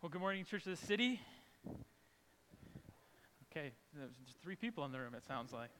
Well, 0.00 0.10
good 0.10 0.20
morning, 0.20 0.44
Church 0.44 0.64
of 0.64 0.78
the 0.78 0.86
City. 0.86 1.20
Okay, 3.50 3.72
there's 3.96 4.12
three 4.44 4.54
people 4.54 4.84
in 4.84 4.92
the 4.92 5.00
room, 5.00 5.12
it 5.12 5.24
sounds 5.26 5.52
like. 5.52 5.70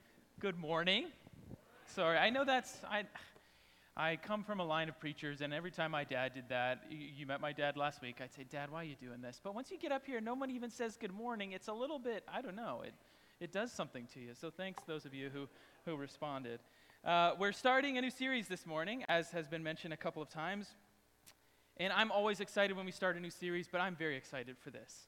Good 0.40 0.58
morning. 0.58 1.06
Sorry, 1.94 2.18
I 2.18 2.28
know 2.28 2.44
that's, 2.44 2.78
I, 2.90 3.04
I 3.96 4.16
come 4.16 4.42
from 4.42 4.58
a 4.58 4.64
line 4.64 4.88
of 4.88 4.98
preachers, 4.98 5.40
and 5.40 5.54
every 5.54 5.70
time 5.70 5.92
my 5.92 6.02
dad 6.02 6.34
did 6.34 6.48
that, 6.48 6.82
you, 6.90 6.98
you 7.18 7.26
met 7.26 7.40
my 7.40 7.52
dad 7.52 7.76
last 7.76 8.02
week, 8.02 8.16
I'd 8.20 8.34
say, 8.34 8.42
Dad, 8.42 8.72
why 8.72 8.80
are 8.80 8.84
you 8.84 8.96
doing 9.00 9.20
this? 9.20 9.40
But 9.40 9.54
once 9.54 9.70
you 9.70 9.78
get 9.78 9.92
up 9.92 10.04
here, 10.04 10.20
no 10.20 10.34
one 10.34 10.50
even 10.50 10.68
says 10.68 10.96
good 11.00 11.14
morning. 11.14 11.52
It's 11.52 11.68
a 11.68 11.72
little 11.72 12.00
bit, 12.00 12.24
I 12.26 12.42
don't 12.42 12.56
know, 12.56 12.82
it, 12.84 12.94
it 13.38 13.52
does 13.52 13.70
something 13.70 14.08
to 14.14 14.20
you. 14.20 14.30
So 14.34 14.50
thanks 14.50 14.82
those 14.84 15.04
of 15.04 15.14
you 15.14 15.30
who, 15.32 15.46
who 15.84 15.96
responded. 15.96 16.58
Uh, 17.04 17.34
we're 17.38 17.52
starting 17.52 17.98
a 17.98 18.00
new 18.00 18.10
series 18.10 18.48
this 18.48 18.66
morning, 18.66 19.04
as 19.08 19.30
has 19.30 19.46
been 19.46 19.62
mentioned 19.62 19.94
a 19.94 19.96
couple 19.96 20.20
of 20.20 20.28
times. 20.28 20.66
And 21.80 21.92
I'm 21.92 22.10
always 22.10 22.40
excited 22.40 22.76
when 22.76 22.86
we 22.86 22.90
start 22.90 23.16
a 23.16 23.20
new 23.20 23.30
series, 23.30 23.68
but 23.68 23.80
I'm 23.80 23.94
very 23.94 24.16
excited 24.16 24.56
for 24.58 24.70
this. 24.70 25.06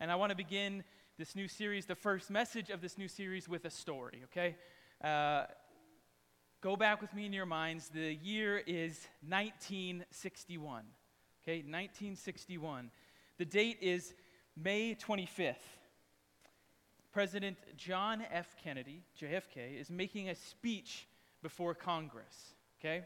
And 0.00 0.10
I 0.10 0.14
want 0.14 0.30
to 0.30 0.36
begin 0.36 0.82
this 1.18 1.36
new 1.36 1.46
series, 1.46 1.84
the 1.84 1.94
first 1.94 2.30
message 2.30 2.70
of 2.70 2.80
this 2.80 2.96
new 2.96 3.06
series, 3.06 3.50
with 3.50 3.66
a 3.66 3.70
story, 3.70 4.22
okay? 4.24 4.56
Uh, 5.04 5.44
go 6.62 6.74
back 6.74 7.02
with 7.02 7.12
me 7.12 7.26
in 7.26 7.34
your 7.34 7.44
minds. 7.44 7.90
The 7.92 8.14
year 8.14 8.62
is 8.66 9.06
1961, 9.28 10.84
okay? 11.42 11.58
1961. 11.58 12.90
The 13.36 13.44
date 13.44 13.76
is 13.82 14.14
May 14.56 14.94
25th. 14.94 15.56
President 17.12 17.58
John 17.76 18.24
F. 18.32 18.56
Kennedy, 18.64 19.02
JFK, 19.20 19.78
is 19.78 19.90
making 19.90 20.30
a 20.30 20.34
speech 20.34 21.06
before 21.42 21.74
Congress, 21.74 22.54
okay? 22.80 23.04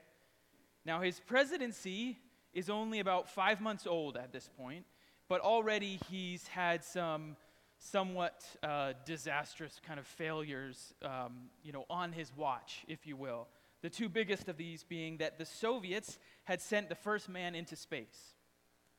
Now, 0.84 1.01
his 1.01 1.18
presidency 1.18 2.18
is 2.52 2.70
only 2.70 3.00
about 3.00 3.30
five 3.30 3.60
months 3.60 3.86
old 3.86 4.16
at 4.16 4.32
this 4.32 4.48
point, 4.59 4.84
but 5.28 5.40
already 5.40 6.00
he's 6.10 6.46
had 6.48 6.84
some 6.84 7.36
somewhat 7.78 8.45
uh, 8.62 8.92
disastrous 9.06 9.80
kind 9.87 9.98
of 9.98 10.06
failures, 10.06 10.93
um, 11.02 11.48
you 11.62 11.73
know, 11.73 11.87
on 11.88 12.12
his 12.12 12.30
watch, 12.37 12.84
if 12.88 13.06
you 13.06 13.16
will. 13.16 13.48
The 13.82 13.88
two 13.88 14.10
biggest 14.10 14.48
of 14.48 14.59
these 14.59 14.84
being 14.84 15.16
that 15.18 15.38
the 15.38 15.46
Soviets 15.46 16.18
had 16.45 16.60
sent 16.60 16.90
the 16.90 16.95
first 16.95 17.28
man 17.28 17.54
into 17.54 17.76
space. 17.76 18.34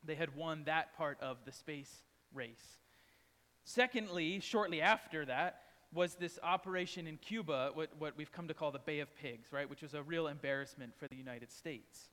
They 0.03 0.16
had 0.16 0.35
won 0.35 0.63
that 0.63 0.97
part 0.97 1.19
of 1.22 1.38
the 1.45 1.52
space 1.52 1.94
race. 2.33 2.79
Secondly, 3.63 4.39
shortly 4.39 4.81
after 4.81 5.25
that, 5.25 5.61
was 5.94 6.16
this 6.16 6.39
operation 6.41 7.05
in 7.05 7.17
Cuba, 7.17 7.72
what, 7.73 7.89
what 7.99 8.17
we've 8.17 8.31
come 8.31 8.47
to 8.47 8.53
call 8.53 8.72
the 8.72 8.79
Bay 8.79 9.02
of 9.02 9.16
Pigs, 9.16 9.49
right, 9.52 9.69
which 9.69 9.81
was 9.81 9.94
a 9.94 10.02
real 10.02 10.27
embarrassment 10.27 10.95
for 10.97 11.07
the 11.07 11.16
United 11.16 11.52
States. 11.52 12.09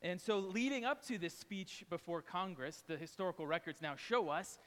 And 0.00 0.20
so, 0.20 0.38
leading 0.38 0.84
up 0.84 1.04
to 1.06 1.18
this 1.18 1.34
speech 1.34 1.84
before 1.90 2.22
Congress, 2.22 2.84
the 2.86 2.96
historical 2.96 3.46
records 3.46 3.82
now 3.82 3.96
show 3.96 4.28
us 4.28 4.58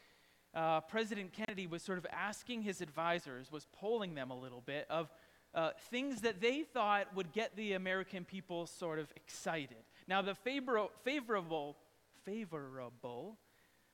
uh, 0.54 0.82
President 0.82 1.32
Kennedy 1.32 1.68
was 1.68 1.82
sort 1.82 1.98
of 1.98 2.06
asking 2.12 2.64
his 2.64 2.82
advisors, 2.82 3.52
was 3.52 3.68
polling 3.72 4.16
them 4.16 4.32
a 4.32 4.38
little 4.38 4.62
bit 4.62 4.86
of 4.90 5.10
uh, 5.54 5.72
things 5.90 6.22
that 6.22 6.42
they 6.42 6.64
thought 6.64 7.14
would 7.16 7.32
get 7.32 7.56
the 7.56 7.74
American 7.74 8.26
people 8.26 8.68
sort 8.68 9.00
of 9.00 9.12
excited. 9.16 9.78
Now, 10.08 10.22
the 10.22 10.36
favor- 10.36 10.88
favorable, 11.04 11.78
favorable 12.26 13.38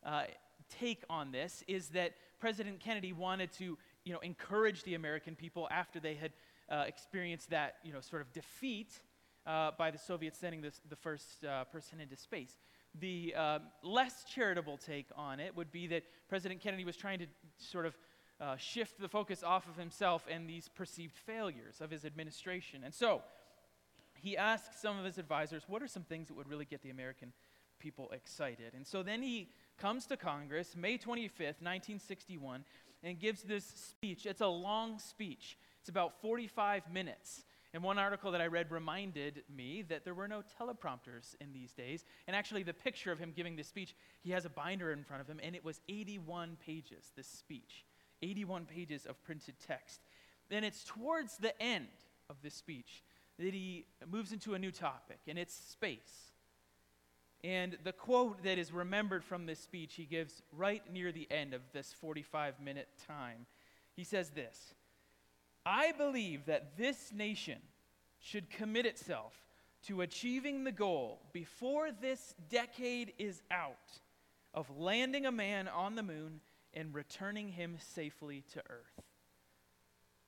uh, 0.04 0.24
take 0.80 1.04
on 1.10 1.32
this 1.32 1.64
is 1.68 1.90
that 1.90 2.14
President 2.40 2.80
Kennedy 2.80 3.14
wanted 3.14 3.52
to, 3.54 3.78
you 4.04 4.14
know, 4.14 4.20
encourage 4.20 4.84
the 4.84 4.96
American 4.96 5.36
people 5.36 5.68
after 5.70 6.00
they 6.00 6.16
had 6.16 6.32
uh, 6.70 6.84
experienced 6.88 7.50
that, 7.52 7.76
you 7.84 7.94
know, 7.94 8.02
sort 8.02 8.22
of 8.22 8.32
defeat 8.34 9.00
uh, 9.48 9.72
by 9.78 9.90
the 9.90 9.98
Soviets 9.98 10.38
sending 10.38 10.62
this, 10.62 10.82
the 10.90 10.96
first 10.96 11.44
uh, 11.46 11.64
person 11.66 12.00
into 12.00 12.16
space. 12.16 12.58
The 13.00 13.34
um, 13.36 13.62
less 13.84 14.26
charitable 14.26 14.78
take 14.78 15.08
on 15.16 15.40
it 15.40 15.56
would 15.56 15.72
be 15.72 15.88
that 15.88 16.04
President 16.28 16.62
Kennedy 16.62 16.84
was 16.84 16.98
trying 16.98 17.20
to 17.20 17.28
sort 17.58 17.86
of 17.86 17.98
uh, 18.40 18.58
shift 18.58 19.00
the 19.00 19.08
focus 19.08 19.44
off 19.44 19.68
of 19.68 19.78
himself 19.78 20.26
and 20.30 20.48
these 20.50 20.68
perceived 20.68 21.16
failures 21.16 21.82
of 21.82 21.90
his 21.90 22.06
administration. 22.06 22.84
And 22.84 22.94
so 22.94 23.22
he 24.16 24.38
asked 24.38 24.82
some 24.82 25.00
of 25.00 25.06
his 25.06 25.18
advisors, 25.18 25.64
what 25.68 25.82
are 25.82 25.88
some 25.88 26.04
things 26.04 26.28
that 26.28 26.36
would 26.36 26.50
really 26.50 26.66
get 26.66 26.82
the 26.82 26.90
American 26.90 27.34
people 27.80 28.10
excited? 28.12 28.74
And 28.76 28.86
so 28.86 29.02
then 29.02 29.22
he 29.22 29.50
comes 29.78 30.06
to 30.08 30.18
Congress, 30.18 30.76
May 30.76 30.98
25th, 30.98 31.62
1961, 31.62 32.66
and 33.04 33.20
gives 33.20 33.44
this 33.44 33.64
speech. 33.66 34.26
It's 34.26 34.42
a 34.42 34.48
long 34.48 35.00
speech, 35.00 35.58
it's 35.80 35.90
about 35.90 36.22
45 36.22 36.92
minutes. 36.92 37.46
And 37.74 37.84
one 37.84 38.00
article 38.00 38.32
that 38.32 38.42
I 38.42 38.48
read 38.48 38.72
reminded 38.72 39.44
me 39.54 39.84
that 39.84 40.06
there 40.06 40.14
were 40.14 40.28
no 40.28 40.42
teleprompters 40.60 41.36
in 41.42 41.52
these 41.54 41.74
days. 41.74 42.06
And 42.26 42.36
actually, 42.36 42.64
the 42.64 42.74
picture 42.74 43.12
of 43.12 43.20
him 43.20 43.34
giving 43.36 43.56
this 43.56 43.68
speech, 43.68 43.96
he 44.24 44.32
has 44.32 44.46
a 44.46 44.50
binder 44.50 44.92
in 44.92 45.04
front 45.04 45.22
of 45.22 45.28
him, 45.28 45.40
and 45.44 45.56
it 45.56 45.64
was 45.64 45.82
81 45.90 46.58
pages, 46.66 47.12
this 47.16 47.28
speech. 47.28 47.86
81 48.22 48.66
pages 48.66 49.06
of 49.06 49.22
printed 49.24 49.56
text. 49.66 50.02
Then 50.50 50.64
it's 50.64 50.84
towards 50.84 51.38
the 51.38 51.62
end 51.62 51.88
of 52.30 52.38
this 52.42 52.54
speech 52.54 53.04
that 53.38 53.54
he 53.54 53.86
moves 54.10 54.32
into 54.32 54.54
a 54.54 54.60
new 54.60 54.72
topic, 54.72 55.20
and 55.28 55.38
it's 55.38 55.54
space. 55.54 56.32
And 57.44 57.78
the 57.84 57.94
quote 57.94 58.44
that 58.44 58.58
is 58.58 58.72
remembered 58.72 59.24
from 59.24 59.46
this 59.46 59.60
speech 59.60 59.94
he 59.94 60.06
gives 60.06 60.42
right 60.52 60.82
near 60.92 61.12
the 61.12 61.28
end 61.30 61.54
of 61.54 61.62
this 61.72 61.94
45 61.94 62.60
minute 62.60 62.88
time. 63.08 63.46
He 63.96 64.04
says 64.04 64.32
this 64.32 64.74
I 65.68 65.92
believe 65.92 66.46
that 66.46 66.78
this 66.78 67.12
nation 67.14 67.60
should 68.20 68.50
commit 68.50 68.86
itself 68.86 69.34
to 69.88 70.00
achieving 70.00 70.64
the 70.64 70.72
goal 70.72 71.20
before 71.34 71.90
this 71.92 72.36
decade 72.50 73.12
is 73.20 73.42
out 73.52 73.76
of 74.54 74.70
landing 74.78 75.26
a 75.26 75.32
man 75.32 75.68
on 75.68 75.96
the 75.96 76.04
moon 76.04 76.40
and 76.74 76.96
returning 76.96 77.50
him 77.50 77.76
safely 77.80 78.46
to 78.54 78.60
Earth. 78.70 79.04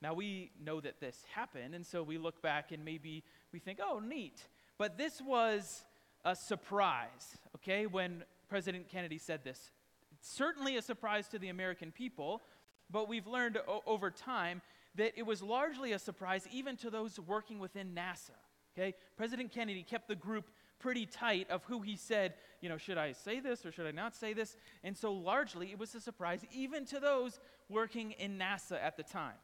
Now, 0.02 0.12
we 0.12 0.50
know 0.62 0.78
that 0.80 1.00
this 1.00 1.24
happened, 1.34 1.74
and 1.74 1.86
so 1.86 2.02
we 2.02 2.18
look 2.18 2.42
back 2.42 2.70
and 2.70 2.84
maybe 2.84 3.24
we 3.50 3.60
think, 3.60 3.78
oh, 3.82 3.98
neat. 3.98 4.46
But 4.76 4.98
this 4.98 5.22
was 5.22 5.84
a 6.22 6.36
surprise, 6.36 7.38
okay, 7.56 7.86
when 7.86 8.24
President 8.50 8.90
Kennedy 8.90 9.18
said 9.18 9.42
this. 9.42 9.70
It's 10.12 10.30
certainly 10.30 10.76
a 10.76 10.82
surprise 10.82 11.28
to 11.28 11.38
the 11.38 11.48
American 11.48 11.92
people, 11.92 12.42
but 12.90 13.08
we've 13.08 13.26
learned 13.26 13.58
o- 13.66 13.82
over 13.86 14.10
time 14.10 14.60
that 14.96 15.12
it 15.16 15.24
was 15.24 15.42
largely 15.42 15.92
a 15.92 15.98
surprise 15.98 16.46
even 16.52 16.76
to 16.78 16.90
those 16.90 17.18
working 17.18 17.58
within 17.58 17.94
NASA. 17.94 18.36
Okay? 18.76 18.94
President 19.16 19.52
Kennedy 19.52 19.82
kept 19.82 20.08
the 20.08 20.16
group 20.16 20.50
pretty 20.78 21.06
tight 21.06 21.48
of 21.50 21.62
who 21.64 21.82
he 21.82 21.96
said, 21.96 22.34
you 22.60 22.68
know, 22.68 22.78
should 22.78 22.98
I 22.98 23.12
say 23.12 23.38
this 23.38 23.66
or 23.66 23.72
should 23.72 23.86
I 23.86 23.90
not 23.90 24.14
say 24.14 24.32
this? 24.32 24.56
And 24.82 24.96
so 24.96 25.12
largely 25.12 25.70
it 25.70 25.78
was 25.78 25.94
a 25.94 26.00
surprise 26.00 26.40
even 26.52 26.84
to 26.86 26.98
those 26.98 27.38
working 27.68 28.12
in 28.12 28.38
NASA 28.38 28.82
at 28.82 28.96
the 28.96 29.02
time. 29.02 29.36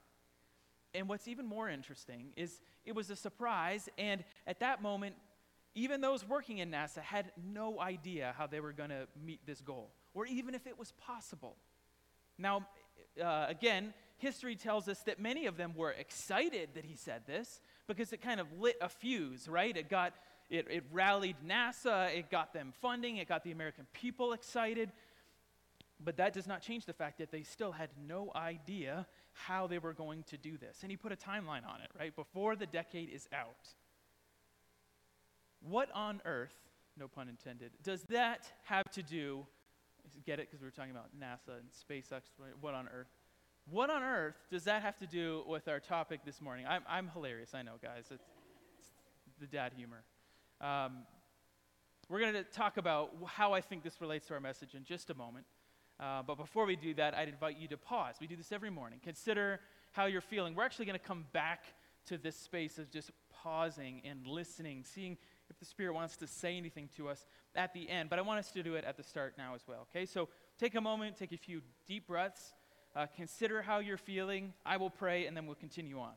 And 0.95 1.09
what's 1.09 1.29
even 1.29 1.47
more 1.47 1.69
interesting 1.69 2.33
is 2.37 2.61
it 2.87 2.95
was 2.95 3.11
a 3.11 3.17
surprise, 3.17 3.89
and 3.99 4.25
at 4.47 4.61
that 4.61 4.81
moment, 4.81 5.15
even 5.75 6.01
those 6.01 6.27
working 6.27 6.59
in 6.59 6.71
NASA 6.71 7.03
had 7.03 7.33
no 7.53 7.81
idea 7.81 8.35
how 8.39 8.47
they 8.47 8.61
were 8.61 8.73
going 8.73 8.89
to 8.89 9.07
meet 9.23 9.45
this 9.45 9.61
goal, 9.61 9.91
or 10.15 10.25
even 10.25 10.55
if 10.55 10.67
it 10.67 10.79
was 10.79 10.93
possible. 10.93 11.57
Now, 12.39 12.67
uh, 13.23 13.47
again, 13.49 13.93
history 14.19 14.57
tells 14.57 14.89
us 14.89 15.01
that 15.01 15.21
many 15.21 15.47
of 15.47 15.57
them 15.57 15.75
were 15.77 15.91
excited 15.91 16.71
that 16.75 16.85
he 16.85 16.97
said 16.97 17.23
this 17.27 17.61
because 17.87 18.13
it 18.13 18.21
kind 18.21 18.41
of 18.41 18.47
lit 18.59 18.77
a 18.81 18.89
fuse, 18.89 19.49
right? 19.49 19.77
It 19.77 19.89
got 19.89 20.15
it, 20.49 20.67
it 20.71 20.85
rallied 20.93 21.37
NASA, 21.47 22.15
it 22.17 22.31
got 22.31 22.53
them 22.53 22.73
funding, 22.81 23.17
it 23.17 23.29
got 23.29 23.43
the 23.43 23.53
American 23.53 23.87
people 23.93 24.33
excited. 24.33 24.93
But 26.03 26.19
that 26.19 26.33
does 26.35 26.47
not 26.47 26.63
change 26.63 26.85
the 26.85 26.93
fact 26.93 27.19
that 27.19 27.31
they 27.31 27.43
still 27.43 27.73
had 27.73 27.89
no 28.07 28.31
idea 28.35 29.07
how 29.33 29.67
they 29.67 29.79
were 29.79 29.93
going 29.93 30.25
to 30.25 30.37
do 30.37 30.57
this. 30.57 30.79
And 30.83 30.91
he 30.91 30.97
put 30.97 31.13
a 31.13 31.17
timeline 31.17 31.67
on 31.67 31.81
it, 31.83 31.91
right? 31.99 32.15
Before 32.15 32.55
the 32.55 32.67
decade 32.67 33.11
is 33.11 33.29
out. 33.33 33.69
What 35.61 35.89
on 35.95 36.21
earth, 36.25 36.55
no 36.99 37.09
pun 37.09 37.29
intended, 37.29 37.73
does 37.83 38.03
that 38.05 38.51
have 38.65 38.91
to 38.93 39.03
do? 39.03 39.47
Get 40.25 40.39
it? 40.39 40.49
Because 40.49 40.61
we 40.61 40.67
were 40.67 40.71
talking 40.71 40.93
about 40.93 41.09
NASA 41.19 41.59
and 41.59 41.69
SpaceX. 41.73 42.23
What 42.61 42.75
on 42.75 42.89
earth? 42.89 43.09
What 43.69 43.91
on 43.91 44.05
earth 44.05 44.37
does 44.49 44.65
that 44.65 44.83
have 44.83 44.97
to 44.99 45.07
do 45.07 45.43
with 45.49 45.67
our 45.67 45.81
topic 45.81 46.21
this 46.25 46.41
morning? 46.41 46.67
I'm, 46.69 46.83
I'm 46.89 47.11
hilarious, 47.13 47.53
I 47.53 47.63
know, 47.63 47.73
guys. 47.83 48.05
It's, 48.13 48.23
it's 49.27 49.39
the 49.41 49.47
dad 49.47 49.73
humor. 49.77 50.05
Um, 50.61 50.99
we're 52.09 52.21
going 52.21 52.35
to 52.35 52.45
talk 52.45 52.77
about 52.77 53.11
how 53.27 53.55
I 53.55 53.61
think 53.61 53.83
this 53.83 54.01
relates 54.01 54.29
to 54.29 54.35
our 54.35 54.41
message 54.41 54.75
in 54.75 54.85
just 54.85 55.11
a 55.11 55.15
moment. 55.15 55.47
Uh, 55.99 56.23
but 56.25 56.37
before 56.37 56.65
we 56.65 56.77
do 56.77 56.95
that, 56.95 57.15
I'd 57.15 57.29
invite 57.29 57.59
you 57.59 57.67
to 57.69 57.77
pause. 57.77 58.15
We 58.21 58.29
do 58.29 58.37
this 58.37 58.53
every 58.53 58.71
morning. 58.71 59.01
Consider 59.03 59.59
how 59.91 60.07
you're 60.07 60.21
feeling. 60.21 60.55
We're 60.55 60.65
actually 60.65 60.87
going 60.87 61.01
to 61.01 61.05
come 61.05 61.25
back 61.33 61.65
to 62.07 62.19
this 62.19 62.37
space 62.37 62.79
of 62.79 62.89
just 62.93 63.11
pausing 63.43 64.01
and 64.05 64.29
listening, 64.29 64.85
seeing 64.85 65.17
if 65.51 65.59
the 65.59 65.65
Spirit 65.65 65.93
wants 65.93 66.17
to 66.19 66.29
say 66.29 66.57
anything 66.57 66.89
to 66.99 67.09
us 67.09 67.27
at 67.57 67.75
the 67.75 67.91
end. 67.91 68.11
But 68.11 68.21
I 68.21 68.23
want 68.23 68.39
us 68.39 68.53
to 68.53 68.63
do 68.63 68.77
it 68.77 68.85
at 68.85 68.97
the 68.97 69.03
start 69.03 69.35
now 69.37 69.57
as 69.57 69.63
well. 69.67 69.89
Okay? 69.91 70.07
So 70.07 70.29
take 70.57 70.77
a 70.77 70.81
moment, 70.81 71.17
take 71.17 71.33
a 71.33 71.37
few 71.37 71.63
deep 71.89 72.07
breaths. 72.07 72.53
Uh, 72.97 73.05
consider 73.15 73.61
how 73.61 73.79
you're 73.79 73.99
feeling. 73.99 74.55
I 74.65 74.79
will 74.79 74.89
pray, 74.89 75.27
and 75.27 75.37
then 75.37 75.45
we'll 75.45 75.55
continue 75.55 76.01
on. 76.01 76.13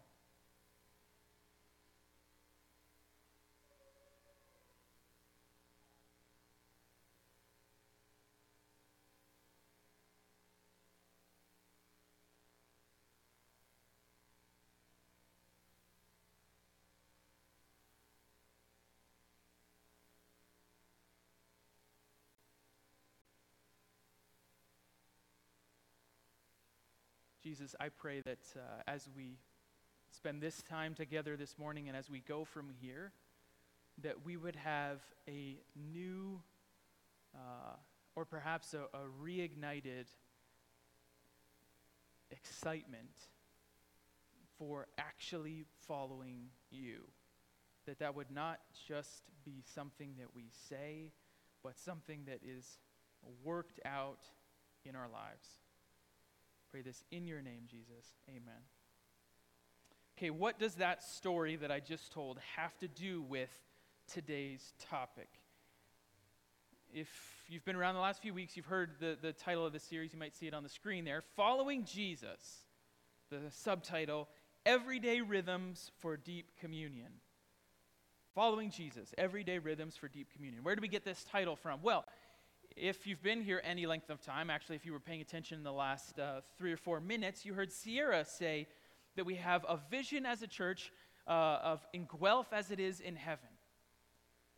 Jesus, 27.49 27.75
I 27.79 27.89
pray 27.89 28.21
that 28.21 28.45
uh, 28.55 28.59
as 28.87 29.09
we 29.17 29.39
spend 30.11 30.39
this 30.39 30.61
time 30.61 30.93
together 30.93 31.35
this 31.35 31.57
morning 31.57 31.87
and 31.87 31.97
as 31.97 32.07
we 32.07 32.19
go 32.19 32.45
from 32.45 32.69
here, 32.79 33.11
that 34.03 34.23
we 34.23 34.37
would 34.37 34.55
have 34.55 34.99
a 35.27 35.57
new 35.91 36.43
uh, 37.33 37.73
or 38.15 38.25
perhaps 38.25 38.75
a, 38.75 38.81
a 38.95 39.01
reignited 39.25 40.05
excitement 42.29 43.17
for 44.59 44.85
actually 44.99 45.65
following 45.87 46.49
you. 46.69 46.99
That 47.87 47.97
that 47.97 48.13
would 48.15 48.29
not 48.29 48.59
just 48.87 49.23
be 49.43 49.63
something 49.73 50.13
that 50.19 50.35
we 50.35 50.51
say, 50.69 51.13
but 51.63 51.79
something 51.79 52.25
that 52.27 52.41
is 52.47 52.77
worked 53.43 53.79
out 53.85 54.19
in 54.85 54.95
our 54.95 55.09
lives. 55.11 55.47
Pray 56.71 56.81
this 56.81 57.03
in 57.11 57.25
your 57.25 57.41
name, 57.41 57.63
Jesus. 57.69 58.13
Amen. 58.29 58.61
Okay, 60.17 60.29
what 60.29 60.59
does 60.59 60.75
that 60.75 61.01
story 61.01 61.55
that 61.55 61.71
I 61.71 61.79
just 61.79 62.11
told 62.11 62.39
have 62.55 62.77
to 62.79 62.87
do 62.87 63.21
with 63.21 63.49
today's 64.11 64.73
topic? 64.89 65.29
If 66.93 67.09
you've 67.47 67.65
been 67.65 67.75
around 67.75 67.95
the 67.95 68.01
last 68.01 68.21
few 68.21 68.33
weeks, 68.33 68.55
you've 68.55 68.65
heard 68.65 68.91
the, 68.99 69.17
the 69.21 69.33
title 69.33 69.65
of 69.65 69.73
the 69.73 69.79
series. 69.79 70.13
You 70.13 70.19
might 70.19 70.35
see 70.35 70.47
it 70.47 70.53
on 70.53 70.63
the 70.63 70.69
screen 70.69 71.05
there 71.05 71.23
Following 71.35 71.85
Jesus. 71.85 72.65
The 73.31 73.39
subtitle 73.49 74.27
Everyday 74.65 75.21
Rhythms 75.21 75.91
for 75.99 76.17
Deep 76.17 76.51
Communion. 76.59 77.07
Following 78.35 78.71
Jesus, 78.71 79.13
Everyday 79.17 79.59
Rhythms 79.59 79.97
for 79.97 80.07
Deep 80.07 80.31
Communion. 80.33 80.63
Where 80.63 80.75
do 80.75 80.81
we 80.81 80.87
get 80.87 81.05
this 81.05 81.23
title 81.23 81.55
from? 81.55 81.81
Well, 81.81 82.05
if 82.81 83.05
you've 83.05 83.21
been 83.21 83.41
here 83.41 83.61
any 83.63 83.85
length 83.85 84.09
of 84.09 84.21
time, 84.21 84.49
actually, 84.49 84.75
if 84.75 84.85
you 84.85 84.93
were 84.93 84.99
paying 84.99 85.21
attention 85.21 85.57
in 85.57 85.63
the 85.63 85.71
last 85.71 86.17
uh, 86.19 86.41
three 86.57 86.71
or 86.71 86.77
four 86.77 86.99
minutes, 86.99 87.45
you 87.45 87.53
heard 87.53 87.71
Sierra 87.71 88.23
say 88.25 88.67
that 89.15 89.25
we 89.25 89.35
have 89.35 89.65
a 89.67 89.77
vision 89.89 90.25
as 90.25 90.41
a 90.41 90.47
church 90.47 90.91
uh, 91.27 91.59
of 91.61 91.85
in 91.93 92.07
Guelph 92.19 92.53
as 92.53 92.71
it 92.71 92.79
is 92.79 92.99
in 92.99 93.15
heaven. 93.15 93.49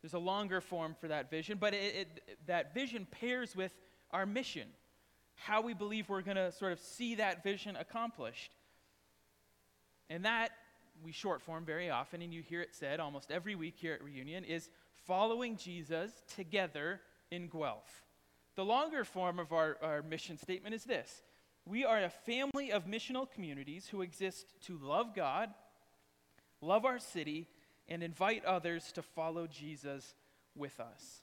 There's 0.00 0.14
a 0.14 0.18
longer 0.18 0.60
form 0.60 0.94
for 1.00 1.08
that 1.08 1.30
vision, 1.30 1.58
but 1.60 1.74
it, 1.74 1.94
it, 2.26 2.38
that 2.46 2.74
vision 2.74 3.06
pairs 3.10 3.54
with 3.54 3.72
our 4.10 4.26
mission, 4.26 4.68
how 5.34 5.60
we 5.62 5.74
believe 5.74 6.08
we're 6.08 6.22
going 6.22 6.36
to 6.36 6.52
sort 6.52 6.72
of 6.72 6.80
see 6.80 7.16
that 7.16 7.42
vision 7.42 7.76
accomplished. 7.76 8.52
And 10.10 10.24
that, 10.24 10.50
we 11.04 11.12
short 11.12 11.40
form 11.40 11.64
very 11.64 11.90
often, 11.90 12.22
and 12.22 12.32
you 12.32 12.42
hear 12.42 12.60
it 12.60 12.74
said 12.74 13.00
almost 13.00 13.30
every 13.30 13.54
week 13.54 13.74
here 13.76 13.94
at 13.94 14.02
Reunion, 14.02 14.44
is 14.44 14.68
following 15.06 15.56
Jesus 15.56 16.10
together 16.34 17.00
in 17.30 17.48
Guelph. 17.48 18.02
The 18.54 18.64
longer 18.64 19.04
form 19.04 19.38
of 19.38 19.52
our, 19.52 19.78
our 19.82 20.02
mission 20.02 20.36
statement 20.36 20.74
is 20.74 20.84
this 20.84 21.22
We 21.64 21.84
are 21.84 22.02
a 22.02 22.10
family 22.10 22.70
of 22.70 22.86
missional 22.86 23.30
communities 23.30 23.88
who 23.88 24.02
exist 24.02 24.54
to 24.66 24.78
love 24.78 25.14
God, 25.14 25.50
love 26.60 26.84
our 26.84 26.98
city, 26.98 27.48
and 27.88 28.02
invite 28.02 28.44
others 28.44 28.92
to 28.92 29.02
follow 29.02 29.46
Jesus 29.46 30.14
with 30.54 30.78
us. 30.80 31.22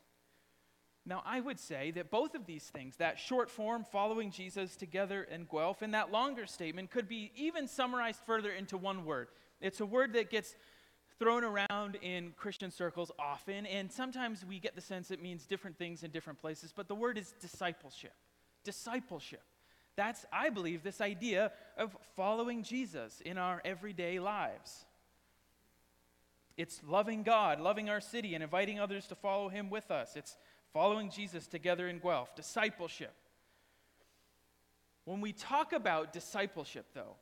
Now, 1.05 1.23
I 1.25 1.39
would 1.39 1.59
say 1.59 1.91
that 1.91 2.11
both 2.11 2.35
of 2.35 2.45
these 2.45 2.63
things, 2.63 2.97
that 2.97 3.17
short 3.17 3.49
form, 3.49 3.83
following 3.83 4.31
Jesus 4.31 4.75
together 4.75 5.23
in 5.23 5.47
Guelph, 5.49 5.81
and 5.81 5.93
that 5.93 6.11
longer 6.11 6.45
statement, 6.45 6.91
could 6.91 7.07
be 7.07 7.31
even 7.35 7.67
summarized 7.67 8.19
further 8.25 8.51
into 8.51 8.77
one 8.77 9.05
word. 9.05 9.29
It's 9.61 9.79
a 9.79 9.85
word 9.85 10.13
that 10.13 10.29
gets 10.29 10.55
thrown 11.19 11.43
around 11.43 11.97
in 12.01 12.33
Christian 12.37 12.71
circles 12.71 13.11
often, 13.19 13.65
and 13.65 13.91
sometimes 13.91 14.45
we 14.45 14.57
get 14.57 14.73
the 14.73 14.81
sense 14.81 15.11
it 15.11 15.21
means 15.21 15.45
different 15.45 15.77
things 15.77 16.03
in 16.03 16.11
different 16.11 16.39
places, 16.39 16.73
but 16.75 16.87
the 16.87 16.95
word 16.95 17.17
is 17.17 17.33
discipleship. 17.41 18.13
Discipleship. 18.63 19.43
That's, 19.97 20.25
I 20.31 20.49
believe, 20.49 20.81
this 20.81 21.01
idea 21.01 21.51
of 21.77 21.95
following 22.15 22.63
Jesus 22.63 23.21
in 23.25 23.37
our 23.37 23.61
everyday 23.65 24.19
lives. 24.19 24.85
It's 26.55 26.81
loving 26.87 27.23
God, 27.23 27.59
loving 27.59 27.89
our 27.89 27.99
city, 27.99 28.33
and 28.33 28.43
inviting 28.43 28.79
others 28.79 29.07
to 29.07 29.15
follow 29.15 29.49
Him 29.49 29.69
with 29.69 29.91
us. 29.91 30.15
It's 30.15 30.37
following 30.73 31.09
Jesus 31.09 31.47
together 31.47 31.87
in 31.89 31.99
Guelph. 31.99 32.33
Discipleship. 32.35 33.13
When 35.03 35.21
we 35.21 35.33
talk 35.33 35.73
about 35.73 36.13
discipleship, 36.13 36.85
though, 36.93 37.15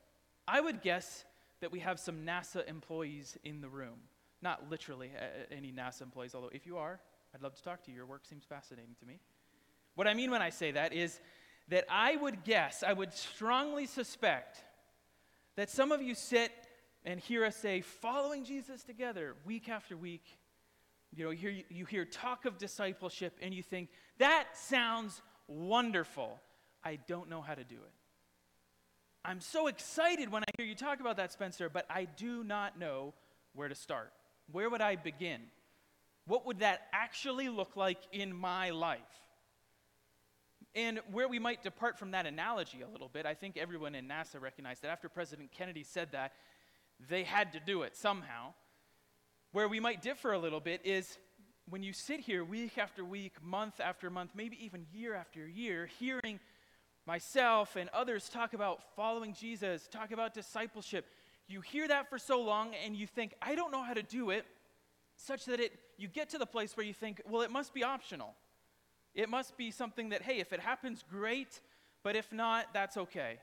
I 0.46 0.60
would 0.60 0.82
guess 0.82 1.24
that 1.60 1.72
we 1.72 1.80
have 1.80 1.98
some 1.98 2.24
NASA 2.24 2.68
employees 2.68 3.36
in 3.44 3.60
the 3.60 3.68
room. 3.68 3.98
Not 4.40 4.70
literally 4.70 5.10
any 5.50 5.72
NASA 5.72 6.02
employees, 6.02 6.34
although 6.34 6.50
if 6.52 6.66
you 6.66 6.76
are, 6.76 7.00
I'd 7.34 7.42
love 7.42 7.54
to 7.54 7.62
talk 7.62 7.82
to 7.84 7.90
you. 7.90 7.96
Your 7.96 8.06
work 8.06 8.24
seems 8.24 8.44
fascinating 8.44 8.94
to 9.00 9.06
me. 9.06 9.18
What 9.94 10.06
I 10.06 10.14
mean 10.14 10.30
when 10.30 10.42
I 10.42 10.50
say 10.50 10.70
that 10.72 10.92
is 10.92 11.20
that 11.68 11.84
I 11.90 12.16
would 12.16 12.44
guess, 12.44 12.82
I 12.82 12.92
would 12.92 13.12
strongly 13.12 13.86
suspect 13.86 14.64
that 15.56 15.68
some 15.70 15.92
of 15.92 16.00
you 16.00 16.14
sit 16.14 16.52
and 17.04 17.18
hear 17.18 17.44
us 17.44 17.56
say, 17.56 17.80
following 17.80 18.44
Jesus 18.44 18.84
together 18.84 19.34
week 19.44 19.68
after 19.68 19.96
week. 19.96 20.24
You 21.14 21.24
know, 21.24 21.30
you 21.30 21.38
hear, 21.38 21.64
you 21.68 21.84
hear 21.84 22.04
talk 22.04 22.44
of 22.44 22.58
discipleship 22.58 23.36
and 23.42 23.52
you 23.52 23.62
think, 23.62 23.88
that 24.18 24.46
sounds 24.54 25.20
wonderful. 25.46 26.40
I 26.84 26.96
don't 27.08 27.28
know 27.28 27.40
how 27.40 27.54
to 27.54 27.64
do 27.64 27.76
it. 27.76 27.92
I'm 29.28 29.42
so 29.42 29.66
excited 29.66 30.32
when 30.32 30.42
I 30.42 30.46
hear 30.56 30.64
you 30.64 30.74
talk 30.74 31.00
about 31.00 31.18
that, 31.18 31.34
Spencer, 31.34 31.68
but 31.68 31.84
I 31.90 32.06
do 32.06 32.42
not 32.42 32.78
know 32.78 33.12
where 33.54 33.68
to 33.68 33.74
start. 33.74 34.10
Where 34.50 34.70
would 34.70 34.80
I 34.80 34.96
begin? 34.96 35.42
What 36.26 36.46
would 36.46 36.60
that 36.60 36.86
actually 36.94 37.50
look 37.50 37.76
like 37.76 37.98
in 38.10 38.34
my 38.34 38.70
life? 38.70 39.00
And 40.74 41.00
where 41.12 41.28
we 41.28 41.38
might 41.38 41.62
depart 41.62 41.98
from 41.98 42.12
that 42.12 42.24
analogy 42.24 42.80
a 42.80 42.88
little 42.88 43.10
bit, 43.10 43.26
I 43.26 43.34
think 43.34 43.58
everyone 43.58 43.94
in 43.94 44.08
NASA 44.08 44.40
recognized 44.40 44.80
that 44.80 44.88
after 44.88 45.10
President 45.10 45.52
Kennedy 45.52 45.82
said 45.84 46.12
that, 46.12 46.32
they 47.10 47.22
had 47.22 47.52
to 47.52 47.60
do 47.60 47.82
it 47.82 47.98
somehow. 47.98 48.54
Where 49.52 49.68
we 49.68 49.78
might 49.78 50.00
differ 50.00 50.32
a 50.32 50.38
little 50.38 50.60
bit 50.60 50.80
is 50.86 51.18
when 51.68 51.82
you 51.82 51.92
sit 51.92 52.20
here 52.20 52.44
week 52.44 52.78
after 52.78 53.04
week, 53.04 53.34
month 53.42 53.78
after 53.78 54.08
month, 54.08 54.30
maybe 54.34 54.56
even 54.64 54.86
year 54.90 55.14
after 55.14 55.46
year, 55.46 55.86
hearing 55.98 56.40
myself 57.08 57.74
and 57.74 57.88
others 57.94 58.28
talk 58.28 58.52
about 58.52 58.80
following 58.94 59.32
Jesus, 59.32 59.88
talk 59.88 60.12
about 60.12 60.34
discipleship, 60.34 61.06
you 61.48 61.62
hear 61.62 61.88
that 61.88 62.10
for 62.10 62.18
so 62.18 62.42
long 62.42 62.74
and 62.84 62.94
you 62.94 63.06
think, 63.06 63.32
I 63.40 63.54
don't 63.54 63.72
know 63.72 63.82
how 63.82 63.94
to 63.94 64.02
do 64.02 64.28
it, 64.28 64.44
such 65.16 65.46
that 65.46 65.58
it, 65.58 65.72
you 65.96 66.06
get 66.06 66.28
to 66.30 66.38
the 66.38 66.46
place 66.46 66.76
where 66.76 66.84
you 66.84 66.92
think, 66.92 67.22
well, 67.26 67.40
it 67.40 67.50
must 67.50 67.72
be 67.72 67.82
optional. 67.82 68.34
It 69.14 69.30
must 69.30 69.56
be 69.56 69.70
something 69.70 70.10
that, 70.10 70.20
hey, 70.20 70.38
if 70.38 70.52
it 70.52 70.60
happens, 70.60 71.02
great, 71.10 71.60
but 72.04 72.14
if 72.14 72.30
not, 72.30 72.66
that's 72.74 72.98
okay. 72.98 73.38